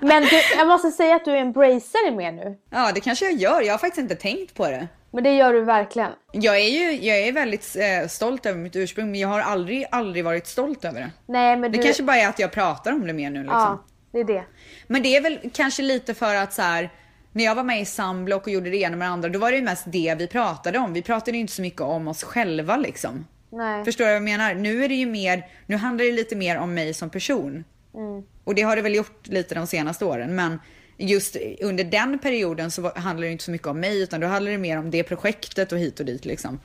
[0.00, 2.58] Men du, jag måste säga att du embracear det mer nu.
[2.70, 3.62] Ja, det kanske jag gör.
[3.62, 4.88] Jag har faktiskt inte tänkt på det.
[5.10, 6.12] Men det gör du verkligen.
[6.32, 9.86] Jag är ju jag är väldigt eh, stolt över mitt ursprung men jag har aldrig,
[9.90, 11.10] aldrig varit stolt över det.
[11.26, 11.84] Nej, men det du...
[11.84, 13.60] kanske bara är att jag pratar om det mer nu liksom.
[13.60, 14.44] Ja, det är det.
[14.86, 16.90] Men det är väl kanske lite för att så här,
[17.32, 19.50] när jag var med i Samblock och gjorde det ena med det andra, då var
[19.50, 20.92] det ju mest det vi pratade om.
[20.92, 23.26] Vi pratade ju inte så mycket om oss själva liksom.
[23.52, 23.84] Nej.
[23.84, 24.54] Förstår du vad jag menar?
[24.54, 27.64] Nu är det ju mer, nu handlar det lite mer om mig som person.
[27.94, 28.22] Mm.
[28.44, 30.34] Och det har det väl gjort lite de senaste åren.
[30.34, 30.58] Men
[31.00, 34.52] just under den perioden så handlar det inte så mycket om mig utan då handlar
[34.52, 36.60] det mer om det projektet och hit och dit liksom.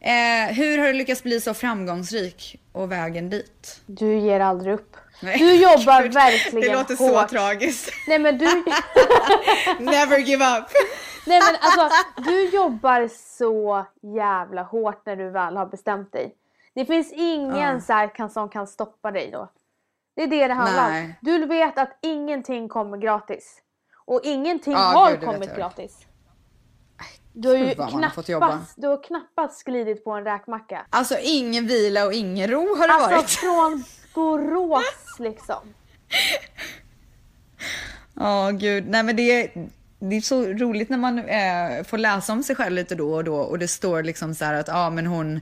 [0.00, 3.80] Eh, hur har du lyckats bli så framgångsrik och vägen dit?
[3.86, 4.96] Du ger aldrig upp.
[5.22, 5.38] Nej.
[5.38, 7.30] Du jobbar Gud, verkligen Det låter hårt.
[7.30, 7.90] så tragiskt.
[8.08, 8.44] Nej men du...
[9.78, 10.64] Never give up.
[11.26, 13.08] Nej men alltså, du jobbar
[13.38, 13.86] så
[14.16, 16.34] jävla hårt när du väl har bestämt dig.
[16.74, 18.08] Det finns ingen uh.
[18.14, 19.48] kan, som kan stoppa dig då.
[20.16, 21.14] Det är det det handlar om.
[21.20, 23.62] Du vet att ingenting kommer gratis.
[24.06, 26.06] Och ingenting uh, har Gud, kommit gratis.
[27.32, 30.86] Du har ju knappast, du har knappast glidit på en räkmacka.
[30.90, 33.18] Alltså ingen vila och ingen ro har det alltså, varit.
[33.18, 35.60] Alltså från Borås liksom.
[38.18, 39.50] Ja oh, gud, nej men det,
[39.98, 43.24] det är så roligt när man eh, får läsa om sig själv lite då och
[43.24, 45.40] då och det står liksom så att ja ah, men hon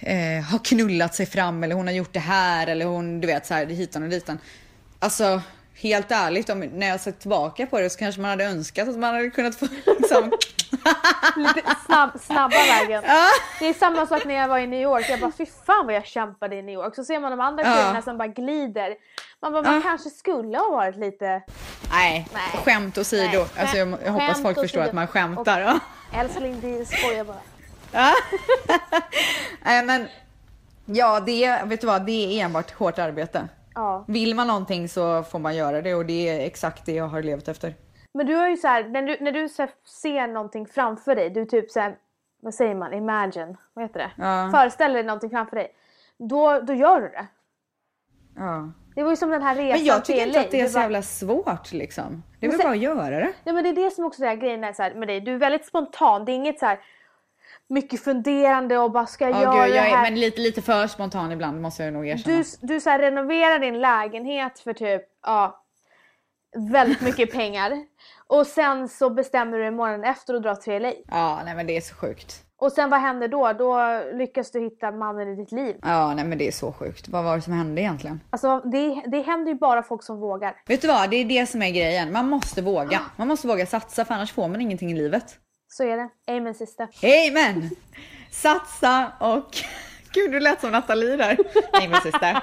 [0.00, 3.46] eh, har knullat sig fram eller hon har gjort det här eller hon du vet
[3.46, 4.38] så här hitan och ditan.
[4.98, 5.42] Alltså
[5.74, 8.98] helt ärligt, om, när jag ser tillbaka på det så kanske man hade önskat att
[8.98, 9.66] man hade kunnat få
[9.98, 10.32] liksom...
[11.36, 13.02] Lite snabb, snabba vägen.
[13.06, 13.26] Ja.
[13.58, 15.06] Det är samma sak när jag var i New York.
[15.08, 16.94] Jag bara fy fan vad jag kämpade i New York.
[16.94, 18.02] Så ser man de andra ja.
[18.02, 18.94] som bara glider.
[19.42, 19.80] Man bara, man ja.
[19.80, 21.42] kanske skulle ha varit lite...
[21.90, 22.62] Nej, Nej.
[22.64, 23.38] skämt åsido.
[23.38, 23.46] Nej.
[23.58, 25.74] Alltså jag, jag hoppas folk förstår att man skämtar.
[25.74, 27.40] Och, älskling, det skojar bara.
[29.64, 30.08] Nej men,
[30.84, 33.48] ja det, vet du vad, det är enbart hårt arbete.
[33.74, 34.04] Ja.
[34.08, 37.22] Vill man någonting så får man göra det och det är exakt det jag har
[37.22, 37.74] levt efter.
[38.14, 39.66] Men du har ju så här, när du, när du så
[40.02, 41.96] ser någonting framför dig, du typ så här,
[42.42, 44.10] vad säger man, imagine, vad heter det?
[44.16, 44.50] Ja.
[44.52, 45.74] Föreställer dig någonting framför dig.
[46.18, 47.26] Då, då gör du det.
[48.36, 48.72] Ja.
[48.94, 50.78] Det var ju som den här resan Men jag tycker inte att det är så
[50.78, 52.22] jävla svårt liksom.
[52.40, 53.32] Det är väl bara att göra det.
[53.44, 55.20] Nej men det är det som också är grejen är så här, med dig.
[55.20, 56.24] Du är väldigt spontan.
[56.24, 56.78] Det är inget så här
[57.68, 60.06] mycket funderande och bara ska jag oh, göra gud, jag det här?
[60.06, 62.36] Är, men lite, lite för spontan ibland måste jag nog erkänna.
[62.36, 65.64] Du, du så här, renoverar din lägenhet för typ, ja,
[66.70, 67.72] väldigt mycket pengar.
[68.26, 70.92] Och sen så bestämmer du dig morgonen efter och drar till LA.
[71.08, 72.44] Ja, nej men det är så sjukt.
[72.56, 73.52] Och sen vad händer då?
[73.52, 75.76] Då lyckas du hitta mannen i ditt liv.
[75.82, 77.08] Ja, nej men det är så sjukt.
[77.08, 78.20] Vad var det som hände egentligen?
[78.30, 80.56] Alltså det, det händer ju bara folk som vågar.
[80.66, 81.10] Vet du vad?
[81.10, 82.12] Det är det som är grejen.
[82.12, 83.00] Man måste våga.
[83.16, 85.38] Man måste våga satsa för annars får man ingenting i livet.
[85.76, 86.08] Så är det.
[86.36, 86.88] Amen sista.
[87.02, 87.70] Amen!
[88.30, 89.56] Satsa och...
[90.12, 91.38] Gud, du lät som Nathalie där.
[91.72, 92.42] Amen sista.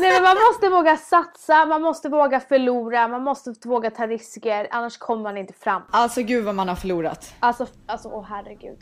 [0.00, 4.68] Nej men man måste våga satsa, man måste våga förlora, man måste våga ta risker
[4.70, 5.82] annars kommer man inte fram.
[5.90, 7.34] Alltså gud vad man har förlorat.
[7.40, 8.78] Alltså, alltså åh herregud.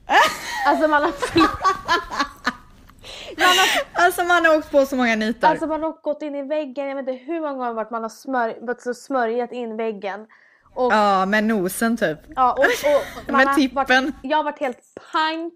[0.67, 1.61] Alltså man har förlorat.
[3.37, 5.49] Man har, alltså man har åkt på så många nitar.
[5.49, 8.09] Alltså man har gått in i väggen, jag vet inte hur många gånger man har
[8.09, 10.27] smör, smörjat in väggen.
[10.75, 12.19] Och, ja, med nosen typ.
[12.37, 12.65] Ja, och,
[13.29, 13.75] och med tippen.
[13.77, 14.79] Varit, jag har varit helt
[15.13, 15.55] pank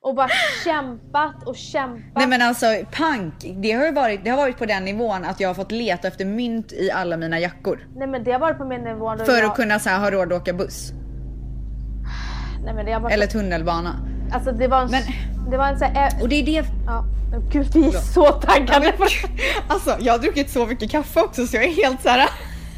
[0.00, 0.28] och bara
[0.64, 2.12] kämpat och kämpat.
[2.14, 5.40] Nej men alltså pank, det har ju varit, det har varit på den nivån att
[5.40, 7.88] jag har fått leta efter mynt i alla mina jackor.
[7.96, 9.16] Nej men det har varit på min nivå.
[9.16, 9.44] För jag...
[9.44, 10.92] att kunna så här, ha råd att åka buss.
[12.64, 13.12] Nej, men det har varit...
[13.12, 13.96] Eller tunnelbana.
[14.32, 14.90] Alltså det var en...
[14.90, 15.02] Men
[15.50, 16.22] Det var en sån här...
[16.22, 16.64] Och det är det...
[16.86, 17.04] Ja.
[17.52, 18.92] Gud, vi är så taggade.
[19.68, 22.30] Alltså, jag har druckit så mycket kaffe också så jag är helt så här.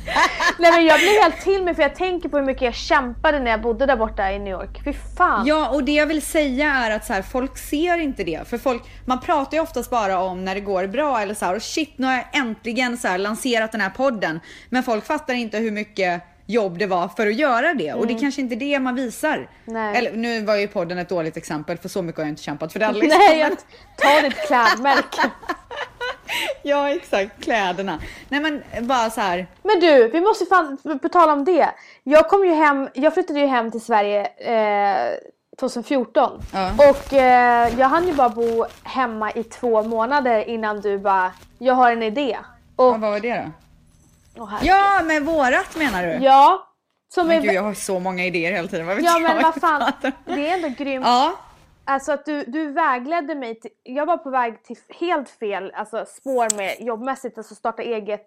[0.59, 3.41] Nej men jag blir helt till mig för jag tänker på hur mycket jag kämpade
[3.41, 4.81] när jag bodde där borta i New York.
[4.85, 5.47] Fy fan.
[5.47, 8.49] Ja, och det jag vill säga är att så här, folk ser inte det.
[8.49, 11.57] För folk, man pratar ju oftast bara om när det går bra eller så här,
[11.57, 14.41] och shit, nu har jag äntligen så här, lanserat den här podden.
[14.69, 17.93] Men folk fattar inte hur mycket jobb det var för att göra det.
[17.93, 19.49] Och det är kanske inte det man visar.
[19.65, 19.97] Nej.
[19.97, 22.73] Eller nu var ju podden ett dåligt exempel för så mycket har jag inte kämpat
[22.73, 22.95] för den.
[22.99, 23.19] Liksom.
[23.19, 23.51] Nej, jag
[23.97, 25.23] tar ditt klädmärke.
[26.63, 27.45] ja, exakt.
[27.45, 27.99] Kläderna.
[28.29, 29.47] Nej, men bara så här.
[29.63, 31.69] Men du, vi måste fan, på tal om det.
[32.03, 35.15] Jag kom ju hem, jag flyttade ju hem till Sverige eh,
[35.61, 36.43] 2014.
[36.53, 36.71] Ja.
[36.91, 41.75] Och eh, jag hann ju bara bo hemma i två månader innan du bara, jag
[41.75, 42.39] har en idé.
[42.77, 43.45] Och, Ja, vad var det
[44.37, 44.45] då?
[44.47, 44.69] Herregud.
[44.69, 46.25] Ja, med vårat menar du?
[46.25, 46.65] ja.
[47.15, 48.87] Som Men är, gud, jag har så många idéer hela tiden.
[48.87, 49.93] Vad vet ja jag men vad fan,
[50.25, 51.05] det är ändå grymt.
[51.07, 51.33] Ja,
[51.89, 56.05] Alltså att du, du vägledde mig till, jag var på väg till helt fel alltså
[56.07, 58.27] spår med jobbmässigt, alltså starta eget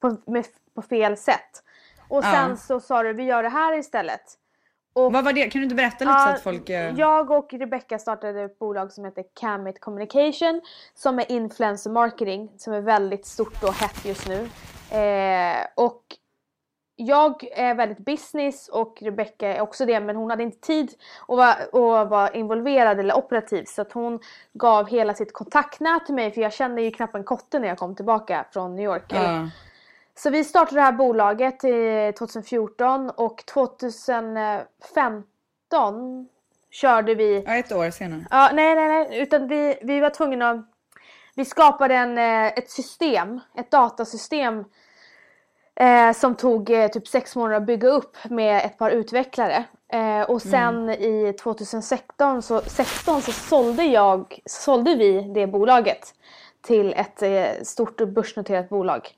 [0.00, 1.62] på, med, på fel sätt.
[2.08, 2.30] Och Ja.
[2.32, 4.22] sen så sa du vi gör det här istället.
[4.92, 5.50] Och vad var det?
[5.50, 6.70] Kan du inte berätta lite så att folk...
[6.70, 10.60] eh, Jag och Rebecca startade ett bolag som heter Camit Communication
[10.94, 14.48] som är influencer marketing som är väldigt stort och hett just nu.
[14.98, 16.02] Eh, och
[16.96, 20.94] jag är väldigt business och Rebecca är också det men hon hade inte tid
[21.28, 21.52] att vara,
[22.02, 24.20] att vara involverad eller operativ så att hon
[24.52, 27.78] gav hela sitt kontaktnät till mig för jag kände ju knappt en kotte när jag
[27.78, 29.04] kom tillbaka från New York.
[29.08, 29.48] Ja.
[30.14, 31.70] så vi startade det här bolaget eh,
[32.18, 36.28] 2014 och 2015
[36.70, 38.26] körde vi ja, ett år senare.
[38.30, 40.72] Ja, nej, nej, nej, utan vi, vi var tvungna att...
[41.34, 44.64] Vi skapade en, eh, ett system, ett datasystem
[45.76, 49.64] eh, som tog eh, typ sex månader att bygga upp med ett par utvecklare.
[49.92, 56.14] Eh, och sen i 2016 så, 16 så sålde jag, sålde vi det bolaget
[56.66, 59.08] till ett eh, stort börsnoterat bolag.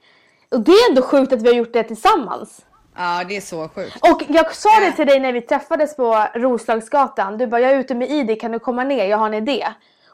[0.51, 2.65] Och det är ändå sjukt att vi har gjort det tillsammans.
[2.97, 3.97] Ja, det är så sjukt.
[4.13, 7.39] Och jag sa det till dig när vi träffades på Roslagsgatan.
[7.39, 9.05] Du bara, jag är ute med ID, kan du komma ner?
[9.05, 9.67] Jag har en idé.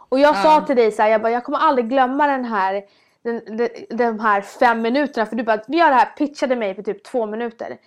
[0.09, 2.83] Och jag sa till dig så här, jag bara, jag kommer aldrig glömma den här,
[3.25, 5.27] den, de, de här fem minuterna.
[5.27, 7.79] För du bara, vi gör det här, pitchade mig på typ två minuter.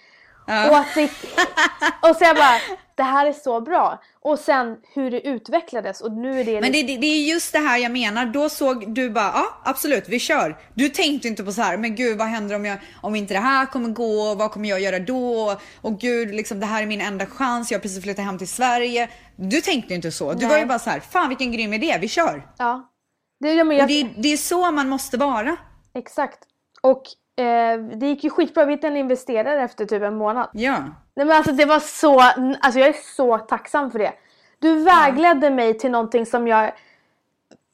[0.48, 1.04] Och, att det,
[2.10, 2.60] och så jag bara,
[2.96, 4.02] det här är så bra.
[4.22, 6.62] Och sen hur det utvecklades och nu är det...
[6.62, 8.26] Men det, det, det är just det här jag menar.
[8.26, 10.58] Då såg du bara, ja absolut, vi kör.
[10.74, 13.40] Du tänkte inte på så här, men gud vad händer om, jag, om inte det
[13.40, 14.36] här kommer gå?
[14.36, 15.60] Vad kommer jag göra då?
[15.82, 17.72] Och gud, liksom, det här är min enda chans.
[17.72, 19.10] Jag har precis flyttat hem till Sverige.
[19.36, 20.34] Du tänkte inte så.
[20.34, 20.50] Du Nej.
[20.50, 22.48] var ju bara så här, fan vilken grym idé, vi kör.
[22.58, 22.94] Ja.
[23.40, 25.58] Det, ja, jag, Och det, det är så man måste vara.
[25.94, 26.40] Exakt.
[26.82, 27.04] Och
[27.44, 28.66] eh, det gick ju skitbra.
[28.66, 30.50] Vi hittade en investerare efter typ en månad.
[30.54, 30.78] Ja.
[31.16, 32.20] Nej men alltså det var så,
[32.60, 34.14] alltså jag är så tacksam för det.
[34.60, 36.72] Du vägledde mig till någonting som jag,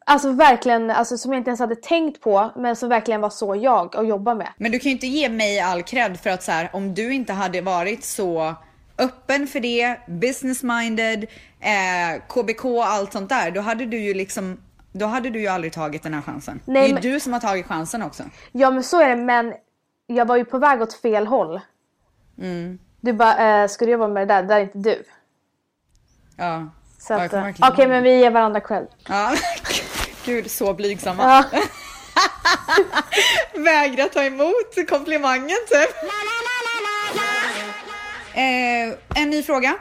[0.05, 3.55] alltså verkligen, alltså som jag inte ens hade tänkt på men som verkligen var så
[3.55, 4.47] jag att jobba med.
[4.57, 7.13] Men du kan ju inte ge mig all cred för att så här, om du
[7.13, 8.55] inte hade varit så
[8.97, 11.23] öppen för det, business minded,
[11.59, 14.57] eh, KBK och allt sånt där, då hade du ju liksom
[14.93, 16.59] då hade du ju aldrig tagit den här chansen.
[16.65, 18.23] Nej, det är men- du som har tagit chansen också.
[18.51, 19.53] Ja men så är det men
[20.07, 21.61] jag var ju på väg åt fel håll.
[22.39, 22.79] Mm.
[23.01, 24.41] Du bara, eh, ska du jobba med det där?
[24.41, 25.03] Det där är inte du.
[26.37, 26.69] Ja.
[26.99, 28.87] Så Ja, att, eh, Okej ihåg men vi ger varandra cred.
[29.07, 29.35] Ja.
[30.25, 31.23] Gud, så blygsamma.
[31.51, 31.59] Ja.
[33.61, 36.09] Vägra ta emot komplimangen typ.
[38.33, 39.75] Eh, en ny fråga.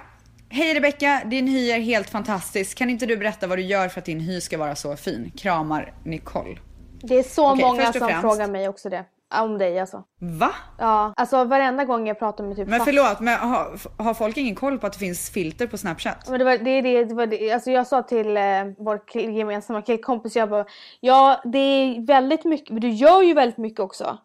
[0.55, 2.79] Hej Rebecka, din hy är helt fantastisk.
[2.79, 5.33] Kan inte du berätta vad du gör för att din hy ska vara så fin?
[5.37, 6.57] Kramar Nicole.
[7.03, 8.21] Det är så Okej, många som främst.
[8.21, 9.05] frågar mig också det.
[9.41, 10.05] Om dig alltså.
[10.19, 10.51] Va?
[10.79, 14.55] Ja, alltså varenda gång jag pratar med typ Men förlåt, men har, har folk ingen
[14.55, 16.29] koll på att det finns filter på Snapchat?
[16.29, 17.53] Men det var det, det, det, var det.
[17.53, 18.43] Alltså jag sa till eh,
[18.79, 20.65] vår kill, gemensamma killkompis, jag bara,
[21.01, 24.19] ja det är väldigt mycket, du gör ju väldigt mycket också.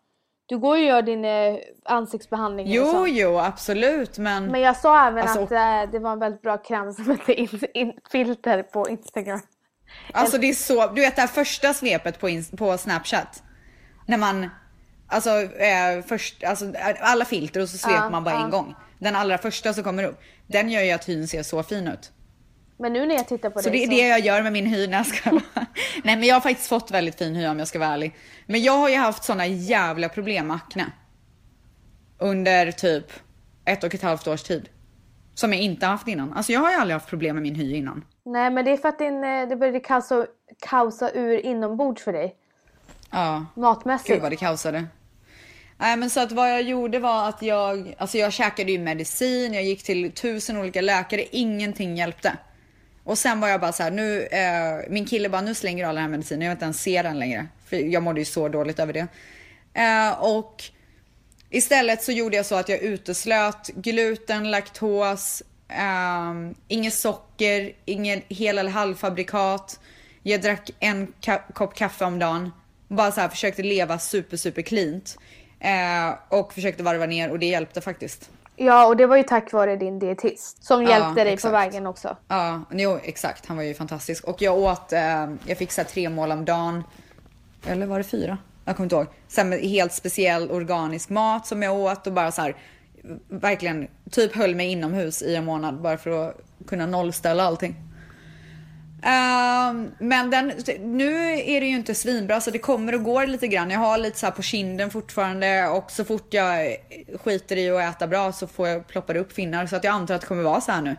[0.49, 1.55] Du går ju och gör din eh,
[1.85, 3.09] ansiktsbehandling Jo, sånt.
[3.11, 4.45] jo, absolut, men...
[4.45, 7.33] Men jag sa även Alltså- att eh, det var en väldigt bra kräm som hette
[7.33, 9.39] in, in, filter på Instagram.
[10.13, 13.43] Alltså det är så, du vet det här första svepet på, på Snapchat.
[14.05, 14.49] När man,
[15.07, 18.43] alltså, eh, först, alltså alla filter och så sveper Ja, man bara ja.
[18.43, 18.75] en gång.
[18.99, 22.11] Den allra första som kommer upp, den gör ju att hyn ser så fin ut.
[22.79, 24.65] Men nu när jag tittar på Så dig det är det jag gör med min
[24.65, 25.31] hy ska
[26.03, 28.15] Nej men jag har faktiskt fått väldigt fin hy om jag ska vara ärlig.
[28.45, 30.85] Men jag har ju haft såna jävla problem med akne.
[32.17, 33.11] Under typ
[33.65, 34.69] ett och ett halvt års tid.
[35.33, 36.33] Som jag inte haft innan.
[36.33, 38.05] Alltså jag har ju aldrig haft problem med min hy innan.
[38.25, 40.25] Nej men det är för att din, eh, det började kaosa,
[40.59, 42.35] kaosa ur inombords för dig.
[43.11, 43.45] Ja.
[43.55, 44.09] Matmässigt.
[44.09, 44.87] Gud vad det kaosade.
[45.77, 49.53] Nej men så att vad jag gjorde var att jag, alltså jag käkade ju medicin,
[49.53, 52.37] jag gick till tusen olika läkare, ingenting hjälpte.
[53.07, 55.89] Och sen var jag bara så här, nu, eh, min kille bara, nu slänger du
[55.89, 57.47] all den här medicinen, jag vill inte ens se den längre.
[57.65, 59.07] För jag mådde ju så dåligt över det.
[59.73, 60.63] Eh, och
[61.49, 66.33] istället så gjorde jag så att jag uteslöt gluten, laktos, eh,
[66.67, 69.79] inget socker, ingen hel eller halvfabrikat.
[70.23, 72.51] Jag drack en ka- kopp kaffe om dagen.
[72.87, 75.17] Bara så här försökte leva super, super cleant.
[75.59, 78.29] Eh, och försökte varva ner och det hjälpte faktiskt.
[78.59, 81.51] Ja, och det var ju tack vare din dietist som Ja, hjälpte dig exakt.
[81.51, 82.17] på vägen också.
[82.27, 83.45] Ja, jo, exakt.
[83.45, 84.23] Han var ju fantastisk.
[84.23, 86.83] Och jag åt, eh, jag fick så tre mål om dagen.
[87.67, 88.37] Eller var det fyra?
[88.65, 89.07] Jag kommer inte ihåg.
[89.27, 92.55] Sen med helt speciell organisk mat som jag åt och bara så här
[93.29, 96.35] verkligen typ höll mig inomhus i en månad bara för att
[96.67, 97.75] kunna nollställa allting.
[99.03, 103.47] Ehm, men den, nu är det ju inte svinbra så det kommer och går lite
[103.47, 103.69] grann.
[103.69, 106.77] Jag har lite så här på kinden fortfarande och så fort jag
[107.23, 110.15] skiter i att äta bra så får jag ploppa upp finnar så att jag antar
[110.15, 110.95] att det kommer vara så här nu.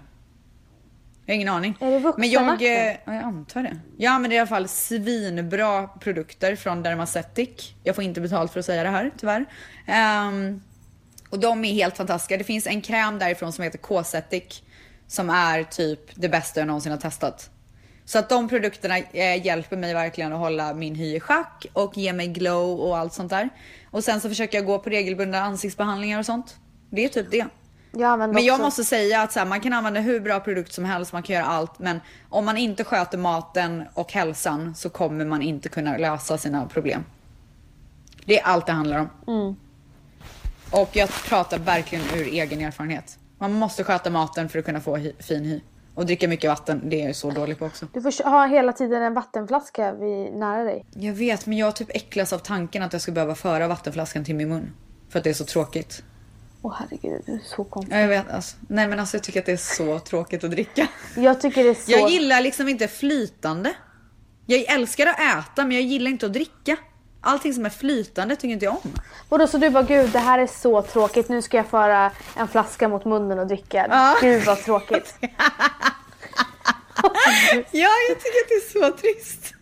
[1.25, 1.77] Jag har ingen aning.
[1.81, 2.89] Är det Men jag, vuxenakten?
[2.89, 3.79] eh, ja, jag antar det.
[3.97, 7.75] Jag använder i alla fall svinbra produkter från Dermacetic.
[7.83, 9.45] Jag får inte betalt för att säga det här tyvärr.
[9.87, 10.63] Ehm,
[11.31, 12.37] och de är helt fantastiska.
[12.37, 14.63] Det finns en kräm därifrån som heter K-Cetic.
[15.07, 17.51] Som är typ det bästa jag någonsin har testat.
[18.09, 21.97] Så att de produkterna eh, hjälper mig verkligen att hålla min hy i schack och
[21.97, 23.49] ge mig glow och allt sånt där.
[23.91, 26.57] Och sen så försöker jag gå på regelbundna ansiktsbehandlingar och sånt.
[26.91, 27.47] Det är typ det.
[27.93, 30.73] Jag Men jag också- måste säga att så här, man kan använda hur bra produkt
[30.73, 31.79] som helst, man kan göra allt.
[31.79, 36.67] Men om man inte sköter maten och hälsan så kommer man inte kunna lösa sina
[36.67, 37.05] problem.
[38.25, 39.09] Det är allt det handlar om.
[39.27, 39.57] Mm.
[40.71, 43.19] Och jag pratar verkligen ur egen erfarenhet.
[43.39, 45.61] Man måste sköta maten för att kunna få hy, fin hy.
[45.99, 47.87] Och dricka mycket vatten, det är jag så dålig på också.
[47.93, 50.85] Du får ha hela tiden en vattenflaska vid, nära dig.
[50.95, 54.35] Jag vet, men jag typ äcklas av tanken att jag ska behöva föra vattenflaskan till
[54.35, 54.73] min mun.
[55.09, 56.03] För att det är så tråkigt.
[56.63, 57.95] Åh herregud, du är så konstig.
[57.95, 58.57] Ja, jag vet alltså.
[58.69, 60.89] Nej men alltså jag tycker att det är så tråkigt att dricka.
[61.17, 61.93] Jag tycker det är så...
[61.93, 63.75] Jag gillar liksom inte flytande.
[64.47, 66.77] Jag älskar att äta men jag gillar inte att dricka.
[67.21, 68.93] Allting som är flytande tycker inte jag om.
[69.29, 72.49] Vadå så du bara gud det här är så tråkigt, nu ska jag föra en
[72.49, 73.87] flaska mot munnen och dricka.
[73.91, 74.17] Ja.
[74.21, 75.15] Gud vad tråkigt.
[77.71, 79.55] Ja, jag tycker att det är så trist.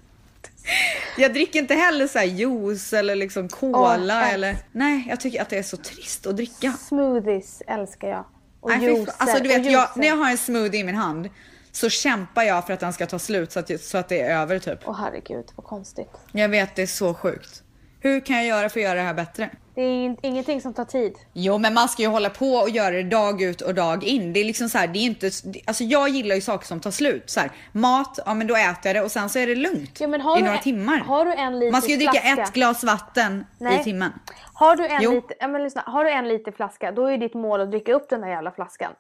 [1.17, 4.57] Jag dricker inte heller så här juice eller liksom cola Åh, eller...
[4.73, 6.73] Nej, jag tycker att det är så trist att dricka.
[6.73, 8.25] Smoothies älskar jag.
[8.61, 9.15] Och Nej, juicer.
[9.19, 11.29] alltså du vet, jag, när jag har en smoothie i min hand
[11.77, 14.41] så kämpar jag för att den ska ta slut så att, så att det är
[14.41, 14.79] över typ.
[14.85, 16.11] Åh herregud vad konstigt.
[16.33, 17.63] Jag vet, det är så sjukt.
[18.01, 19.51] Hur kan jag göra för att göra det här bättre?
[19.75, 21.13] Det är in- ingenting som tar tid.
[21.33, 24.33] Jo, men man ska ju hålla på och göra det dag ut och dag in.
[24.33, 25.31] Det är liksom så här, det är inte,
[25.65, 27.31] alltså jag gillar ju saker som tar slut.
[27.31, 30.01] Så här, mat, ja men då äter jag det och sen så är det lugnt
[30.01, 30.99] har i du några en- timmar.
[30.99, 32.43] har du en liter man ska ju dricka flaska?
[32.43, 33.81] ett glas vatten Nej.
[33.81, 34.13] i timmen.
[34.55, 35.11] Har du en Jo.
[35.15, 37.93] liter, ja, men lyssna, har du en liter flaska då är ditt mål att dricka
[37.95, 38.93] upp den där jävla flaskan.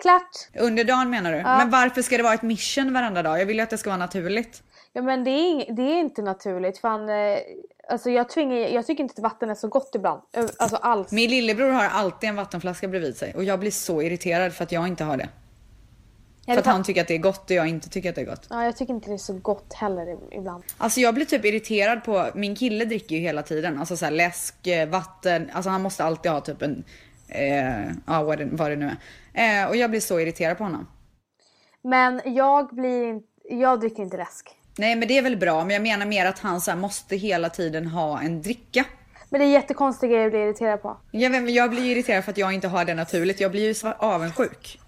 [0.00, 0.48] Klart!
[0.58, 1.42] Under dagen menar du?
[1.42, 3.40] Men varför ska det vara ett mission varenda dag?
[3.40, 4.62] Jag vill ju att det ska vara naturligt.
[4.92, 6.78] Ja men det är, det är inte naturligt.
[6.78, 7.38] Fan, eh,
[7.88, 10.20] alltså jag, tvingar, jag tycker inte att vatten är så gott ibland.
[10.58, 11.12] Alltså alls.
[11.12, 14.72] Min lillebror har alltid en vattenflaska bredvid sig och jag blir så irriterad för att
[14.72, 15.28] jag inte har det.
[16.46, 18.20] Ja, För att han tycker att det är gott och jag inte tycker att det
[18.20, 18.46] är gott.
[18.50, 20.64] Ja, jag tycker inte det är så gott heller ibland.
[20.76, 23.78] Alltså jag blir typ irriterad på, min kille dricker ju hela tiden.
[23.78, 26.84] Alltså så här läsk, eh, vatten, alltså han måste alltid ha typ en,
[27.30, 28.96] eh, ja vad det, vad det nu
[29.34, 29.62] är.
[29.62, 30.86] Eh, och jag blir så irriterad på honom.
[31.82, 33.20] Men jag blir
[33.50, 34.50] jag dricker inte läsk.
[34.78, 37.16] Nej men det är väl bra, men jag menar mer att han så här, måste
[37.16, 38.84] hela tiden ha en dricka.
[39.30, 40.96] Men det är jättekonstiga grejer att bli irriterad på.
[41.10, 43.40] Jag, vet, jag blir irriterad för att jag inte har det naturligt.
[43.40, 44.80] Jag blir ju så avundsjuk.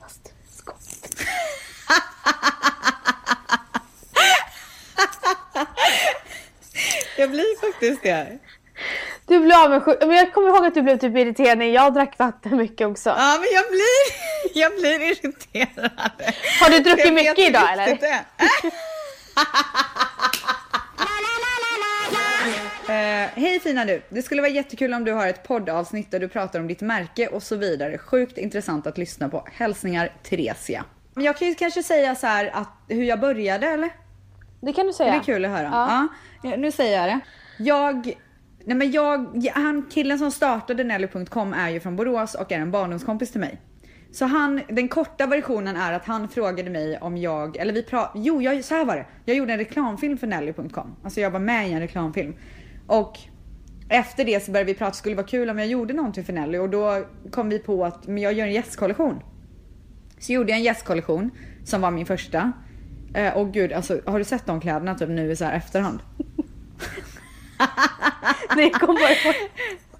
[0.00, 0.32] Fast.
[7.18, 8.38] Jag blir faktiskt det.
[9.26, 9.98] Du blir avundsjuk.
[10.00, 13.08] Men jag kommer ihåg att du blev typ irriterad när jag drack vatten mycket också.
[13.10, 15.90] Ja men jag blir, jag blir irriterad.
[16.60, 17.98] Har du druckit Jag mycket idag eller?
[22.88, 24.02] Eh, Hej fina du!
[24.08, 27.26] Det skulle vara jättekul om du har ett poddavsnitt där du pratar om ditt märke
[27.26, 27.98] och så vidare.
[27.98, 29.46] Sjukt intressant att lyssna på.
[29.52, 30.84] Hälsningar Theresia.
[31.14, 33.90] Jag kan ju kanske säga så här att hur jag började eller?
[34.60, 35.12] Det kan du säga.
[35.12, 35.70] Det är kul att höra.
[35.72, 36.08] Ja.
[36.42, 36.56] Ja.
[36.56, 37.20] nu säger jag det.
[37.58, 38.14] Jag,
[38.64, 42.70] nej men jag, han killen som startade Nelly.com är ju från Borås och är en
[42.70, 43.60] barndomskompis till mig.
[44.12, 48.24] Så han, den korta versionen är att han frågade mig om jag, eller vi pratade,
[48.24, 49.06] jo jag, så här var det.
[49.24, 50.96] Jag gjorde en reklamfilm för Nelly.com.
[51.04, 52.34] Alltså jag var med i en reklamfilm.
[52.86, 53.18] Och
[53.88, 56.32] efter det så började vi prata, skulle det vara kul om jag gjorde någonting för
[56.32, 59.22] Nelly och då kom vi på att men jag gör en gästkollektion.
[60.18, 61.30] Så gjorde jag en gästkollektion
[61.64, 62.52] som var min första.
[63.14, 65.98] Eh, och gud, alltså har du sett de kläderna typ nu i så här efterhand?
[68.56, 69.34] Nej, kom bara ihåg.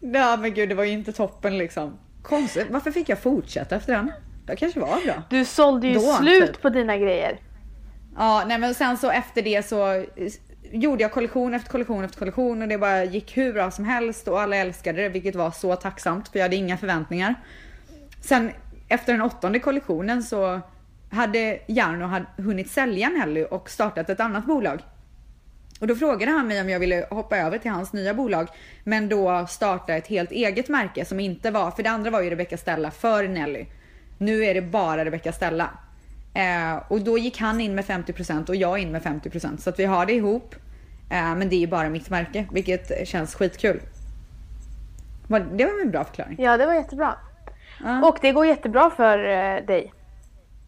[0.00, 1.98] Ja men gud det var ju inte toppen liksom.
[2.22, 4.12] Konstigt, varför fick jag fortsätta efter den?
[4.46, 5.22] Det kanske var bra.
[5.30, 6.62] Du sålde ju Då, slut typ.
[6.62, 7.40] på dina grejer.
[8.16, 10.04] Ja, nej men sen så efter det så eh,
[10.72, 14.28] gjorde jag kollektion efter kollektion efter kollektion och det bara gick hur bra som helst
[14.28, 17.34] och alla älskade det vilket var så tacksamt för jag hade inga förväntningar.
[18.20, 18.50] Sen
[18.88, 20.60] efter den åttonde kollektionen så
[21.10, 24.82] hade Jarno hunnit sälja Nelly och startat ett annat bolag.
[25.82, 28.48] Och då frågade han mig om jag ville hoppa över till hans nya bolag,
[28.84, 32.30] men då starta ett helt eget märke som inte var, för det andra var ju
[32.30, 33.66] Rebecca Stella för Nelly.
[34.18, 35.70] Nu är det bara Rebecca Stella.
[36.34, 39.78] Eh, och då gick han in med 50% och jag in med 50% så att
[39.78, 40.54] vi har det ihop.
[41.10, 43.80] Eh, men det är ju bara mitt märke, vilket känns skitkul.
[45.28, 46.36] Det var en bra förklaring.
[46.38, 47.16] Ja, det var jättebra.
[47.84, 48.08] Ja.
[48.08, 49.92] Och det går jättebra för eh, dig.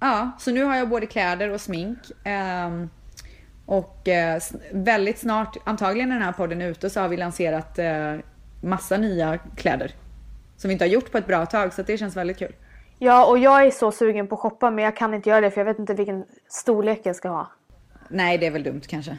[0.01, 1.99] Ja, så nu har jag både kläder och smink.
[2.25, 2.89] Ehm,
[3.67, 4.41] och eh,
[4.73, 8.15] väldigt snart, antagligen när den här podden är ute, så har vi lanserat eh,
[8.61, 9.93] massa nya kläder.
[10.57, 12.55] Som vi inte har gjort på ett bra tag, så det känns väldigt kul.
[12.99, 15.51] Ja, och jag är så sugen på att shoppa men jag kan inte göra det
[15.51, 17.51] för jag vet inte vilken storlek jag ska ha.
[18.09, 19.19] Nej, det är väl dumt kanske.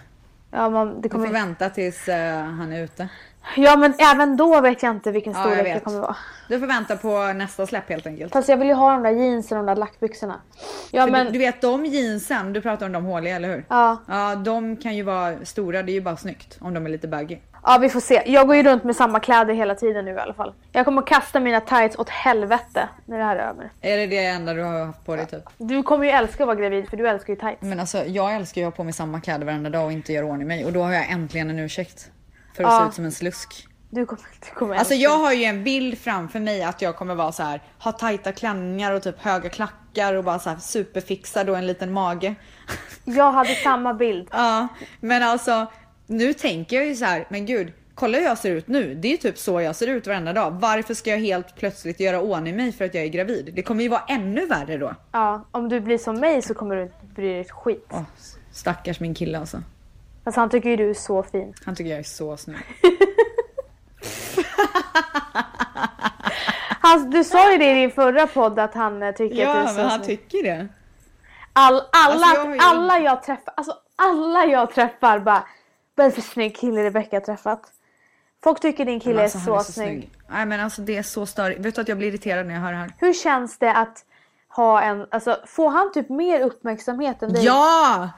[0.51, 1.31] Ja, man, det Du får kommer...
[1.31, 3.09] vänta tills eh, han är ute.
[3.55, 5.73] Ja, men även då vet jag inte vilken Ja, storlek vet.
[5.73, 6.15] det kommer vara.
[6.49, 8.33] Du får vänta på nästa släpp helt enkelt.
[8.33, 10.39] Fast jag vill ju ha de där jeansen och de där lackbyxorna.
[10.91, 11.25] Ja, För men...
[11.25, 13.65] du, du vet de jeansen, du pratar om de håliga eller hur?
[13.69, 13.97] Ja.
[14.07, 17.07] Ja, de kan ju vara stora, det är ju bara snyggt om de är lite
[17.07, 17.37] baggy.
[17.63, 18.23] ja, vi får se.
[18.25, 20.53] Jag går ju runt med samma kläder hela tiden nu i alla fall.
[20.71, 23.71] Jag kommer kasta mina tights åt helvete när det här är över.
[23.81, 25.43] Är det det enda du har haft på dig typ?
[25.57, 27.61] Du kommer ju älska att vara gravid för du älskar ju tights.
[27.61, 30.13] Men alltså jag älskar ju att ha på mig samma kläder varenda dag och inte
[30.13, 32.11] göra ordning mig och då har jag äntligen en ursäkt.
[32.55, 32.79] För att Ja.
[32.83, 33.67] se ut som en slusk.
[33.89, 37.15] Du kommer, du kommer Alltså jag har ju en bild framför mig att jag kommer
[37.15, 41.49] vara så här, ha tajta klänningar och typ höga klackar och bara så här superfixad
[41.49, 42.35] och en liten mage.
[43.05, 44.27] Jag hade samma bild.
[44.31, 44.67] Ja,
[44.99, 45.65] men alltså
[46.07, 48.95] nu tänker jag ju så här, men gud, kolla hur jag ser ut nu.
[48.95, 50.51] Det är ju typ så jag ser ut varenda dag.
[50.51, 53.51] Varför ska jag helt plötsligt göra ordning mig för att jag är gravid?
[53.55, 54.95] Det kommer ju vara ännu värre då.
[55.11, 57.87] Ja, om du blir som mig så kommer du inte bry dig ett skit.
[57.91, 58.01] Åh,
[58.51, 59.61] stackars min kille alltså.
[60.25, 61.53] Fast han tycker ju du är så fin.
[61.65, 62.57] Han tycker jag är så snygg.
[66.81, 69.59] Han, du sa ju det i din förra podd att han eh, tycker att du
[69.59, 70.19] är Ja, så men han snygg.
[70.29, 70.67] tycker det.
[71.53, 71.85] All, alla,
[72.25, 75.43] Alltså, jag ju- alla jag träffar, alltså alla jag träffar bara
[75.95, 77.61] Vad är det för snygg kille Rebecca har träffat?
[78.43, 80.09] Folk tycker din kille alltså, är, han så snygg.
[80.29, 81.59] Nej men alltså det är så störigt.
[81.65, 82.91] Vet du att jag blir irriterad när jag hör det här?
[82.99, 84.05] Hur känns det att
[84.55, 87.45] ha en, alltså får han typ mer uppmärksamhet än dig?
[87.45, 88.09] Ja!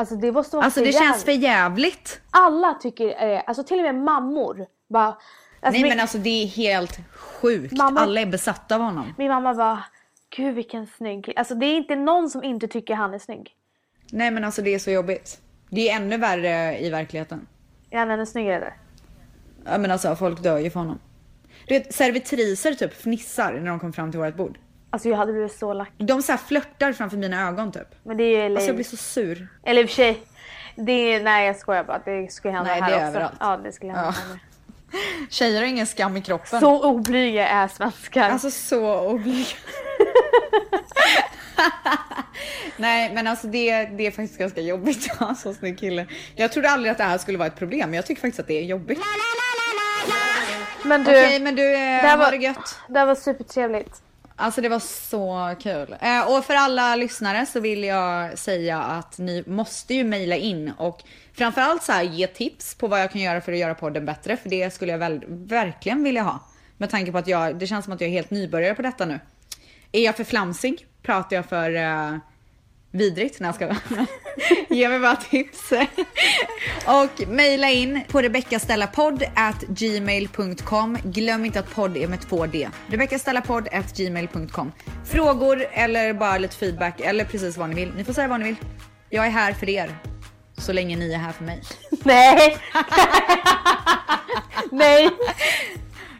[0.00, 1.42] Alltså det vara Alltså för det känns för jävligt.
[1.42, 2.20] jävligt.
[2.30, 5.20] Alla tycker det, alltså till och med mammor bara alltså,
[5.62, 7.72] Nej min, men alltså det är helt sjukt.
[7.72, 9.14] Mamma- Alla är besatta av honom.
[9.18, 9.84] min mamma bara
[10.36, 11.32] Gud vilken snygg.
[11.36, 13.50] Alltså det är inte någon som inte tycker han är snygg.
[14.12, 15.40] Nej men alltså det är så jobbigt.
[15.70, 17.46] Det är ännu värre i verkligheten.
[17.90, 18.74] Är han ännu snyggare där?
[19.72, 20.98] Ja men alltså folk dör ju för honom.
[21.66, 24.58] Du vet servitriser typ fnissar när de kommer fram till vårt bord.
[24.90, 25.90] Alltså jag hade blivit så lack.
[25.98, 27.88] De så här flörtar framför mina ögon typ.
[28.02, 29.48] Men det är ju Alltså jag blir så sur.
[29.64, 30.22] Eller i och för sig.
[30.76, 31.98] Det är, nej jag skojar bara.
[31.98, 33.08] Det skulle hända Nej, här det är också.
[33.08, 33.34] överallt.
[33.40, 34.24] Ja det skulle hända Ja.
[34.30, 34.38] här.
[35.30, 36.60] Tjejer har ingen skam i kroppen.
[36.60, 38.30] Så oblyga är svenskar.
[38.30, 39.46] Alltså så oblyga.
[42.76, 46.06] Nej men alltså det, det är faktiskt ganska jobbigt att ha en så snygg kille.
[46.36, 48.46] Jag trodde aldrig att det här skulle vara ett problem men jag tycker faktiskt att
[48.46, 49.00] det är jobbigt.
[50.84, 52.78] men du, Okej men du, eh, här var- ha det gött.
[52.88, 54.02] det här var supertrevligt.
[54.40, 55.96] Alltså det var så kul.
[56.00, 60.72] Eh, och för alla lyssnare så vill jag säga att ni måste ju mejla in
[60.78, 64.04] och framförallt så här ge tips på vad jag kan göra för att göra podden
[64.04, 64.36] bättre.
[64.36, 66.40] För det skulle jag väl, verkligen vilja ha.
[66.76, 69.06] Med tanke på att jag, det känns som att jag är helt nybörjare på detta
[69.06, 69.20] nu.
[69.92, 70.86] Är jag för flamsig?
[71.02, 72.16] Pratar jag för eh,
[72.92, 73.40] vidrigt?
[73.40, 73.94] Nej jag ska
[74.74, 75.72] Ge mig bara tips.
[76.86, 78.20] och mejla in på
[79.68, 80.98] gmail.com.
[81.04, 82.68] Glöm inte att podd är med två D.
[83.96, 84.72] Gmail.com.
[85.04, 87.92] Frågor eller bara lite feedback eller precis vad ni vill.
[87.96, 88.56] Ni får säga vad ni vill.
[89.10, 89.94] Jag är här för er.
[90.58, 91.62] Så länge ni är här för mig.
[92.04, 92.56] Nej!
[94.70, 95.10] Nej!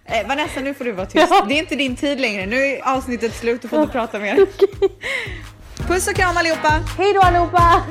[0.05, 1.27] Eh, Vanessa nu får du vara tyst.
[1.31, 1.45] Ja.
[1.49, 2.47] Det är inte din tid längre.
[2.47, 3.63] Nu är avsnittet slut.
[3.63, 4.47] Du får inte prata mer.
[5.77, 6.81] Puss och kram allihopa!
[6.99, 7.83] Hej då allihopa!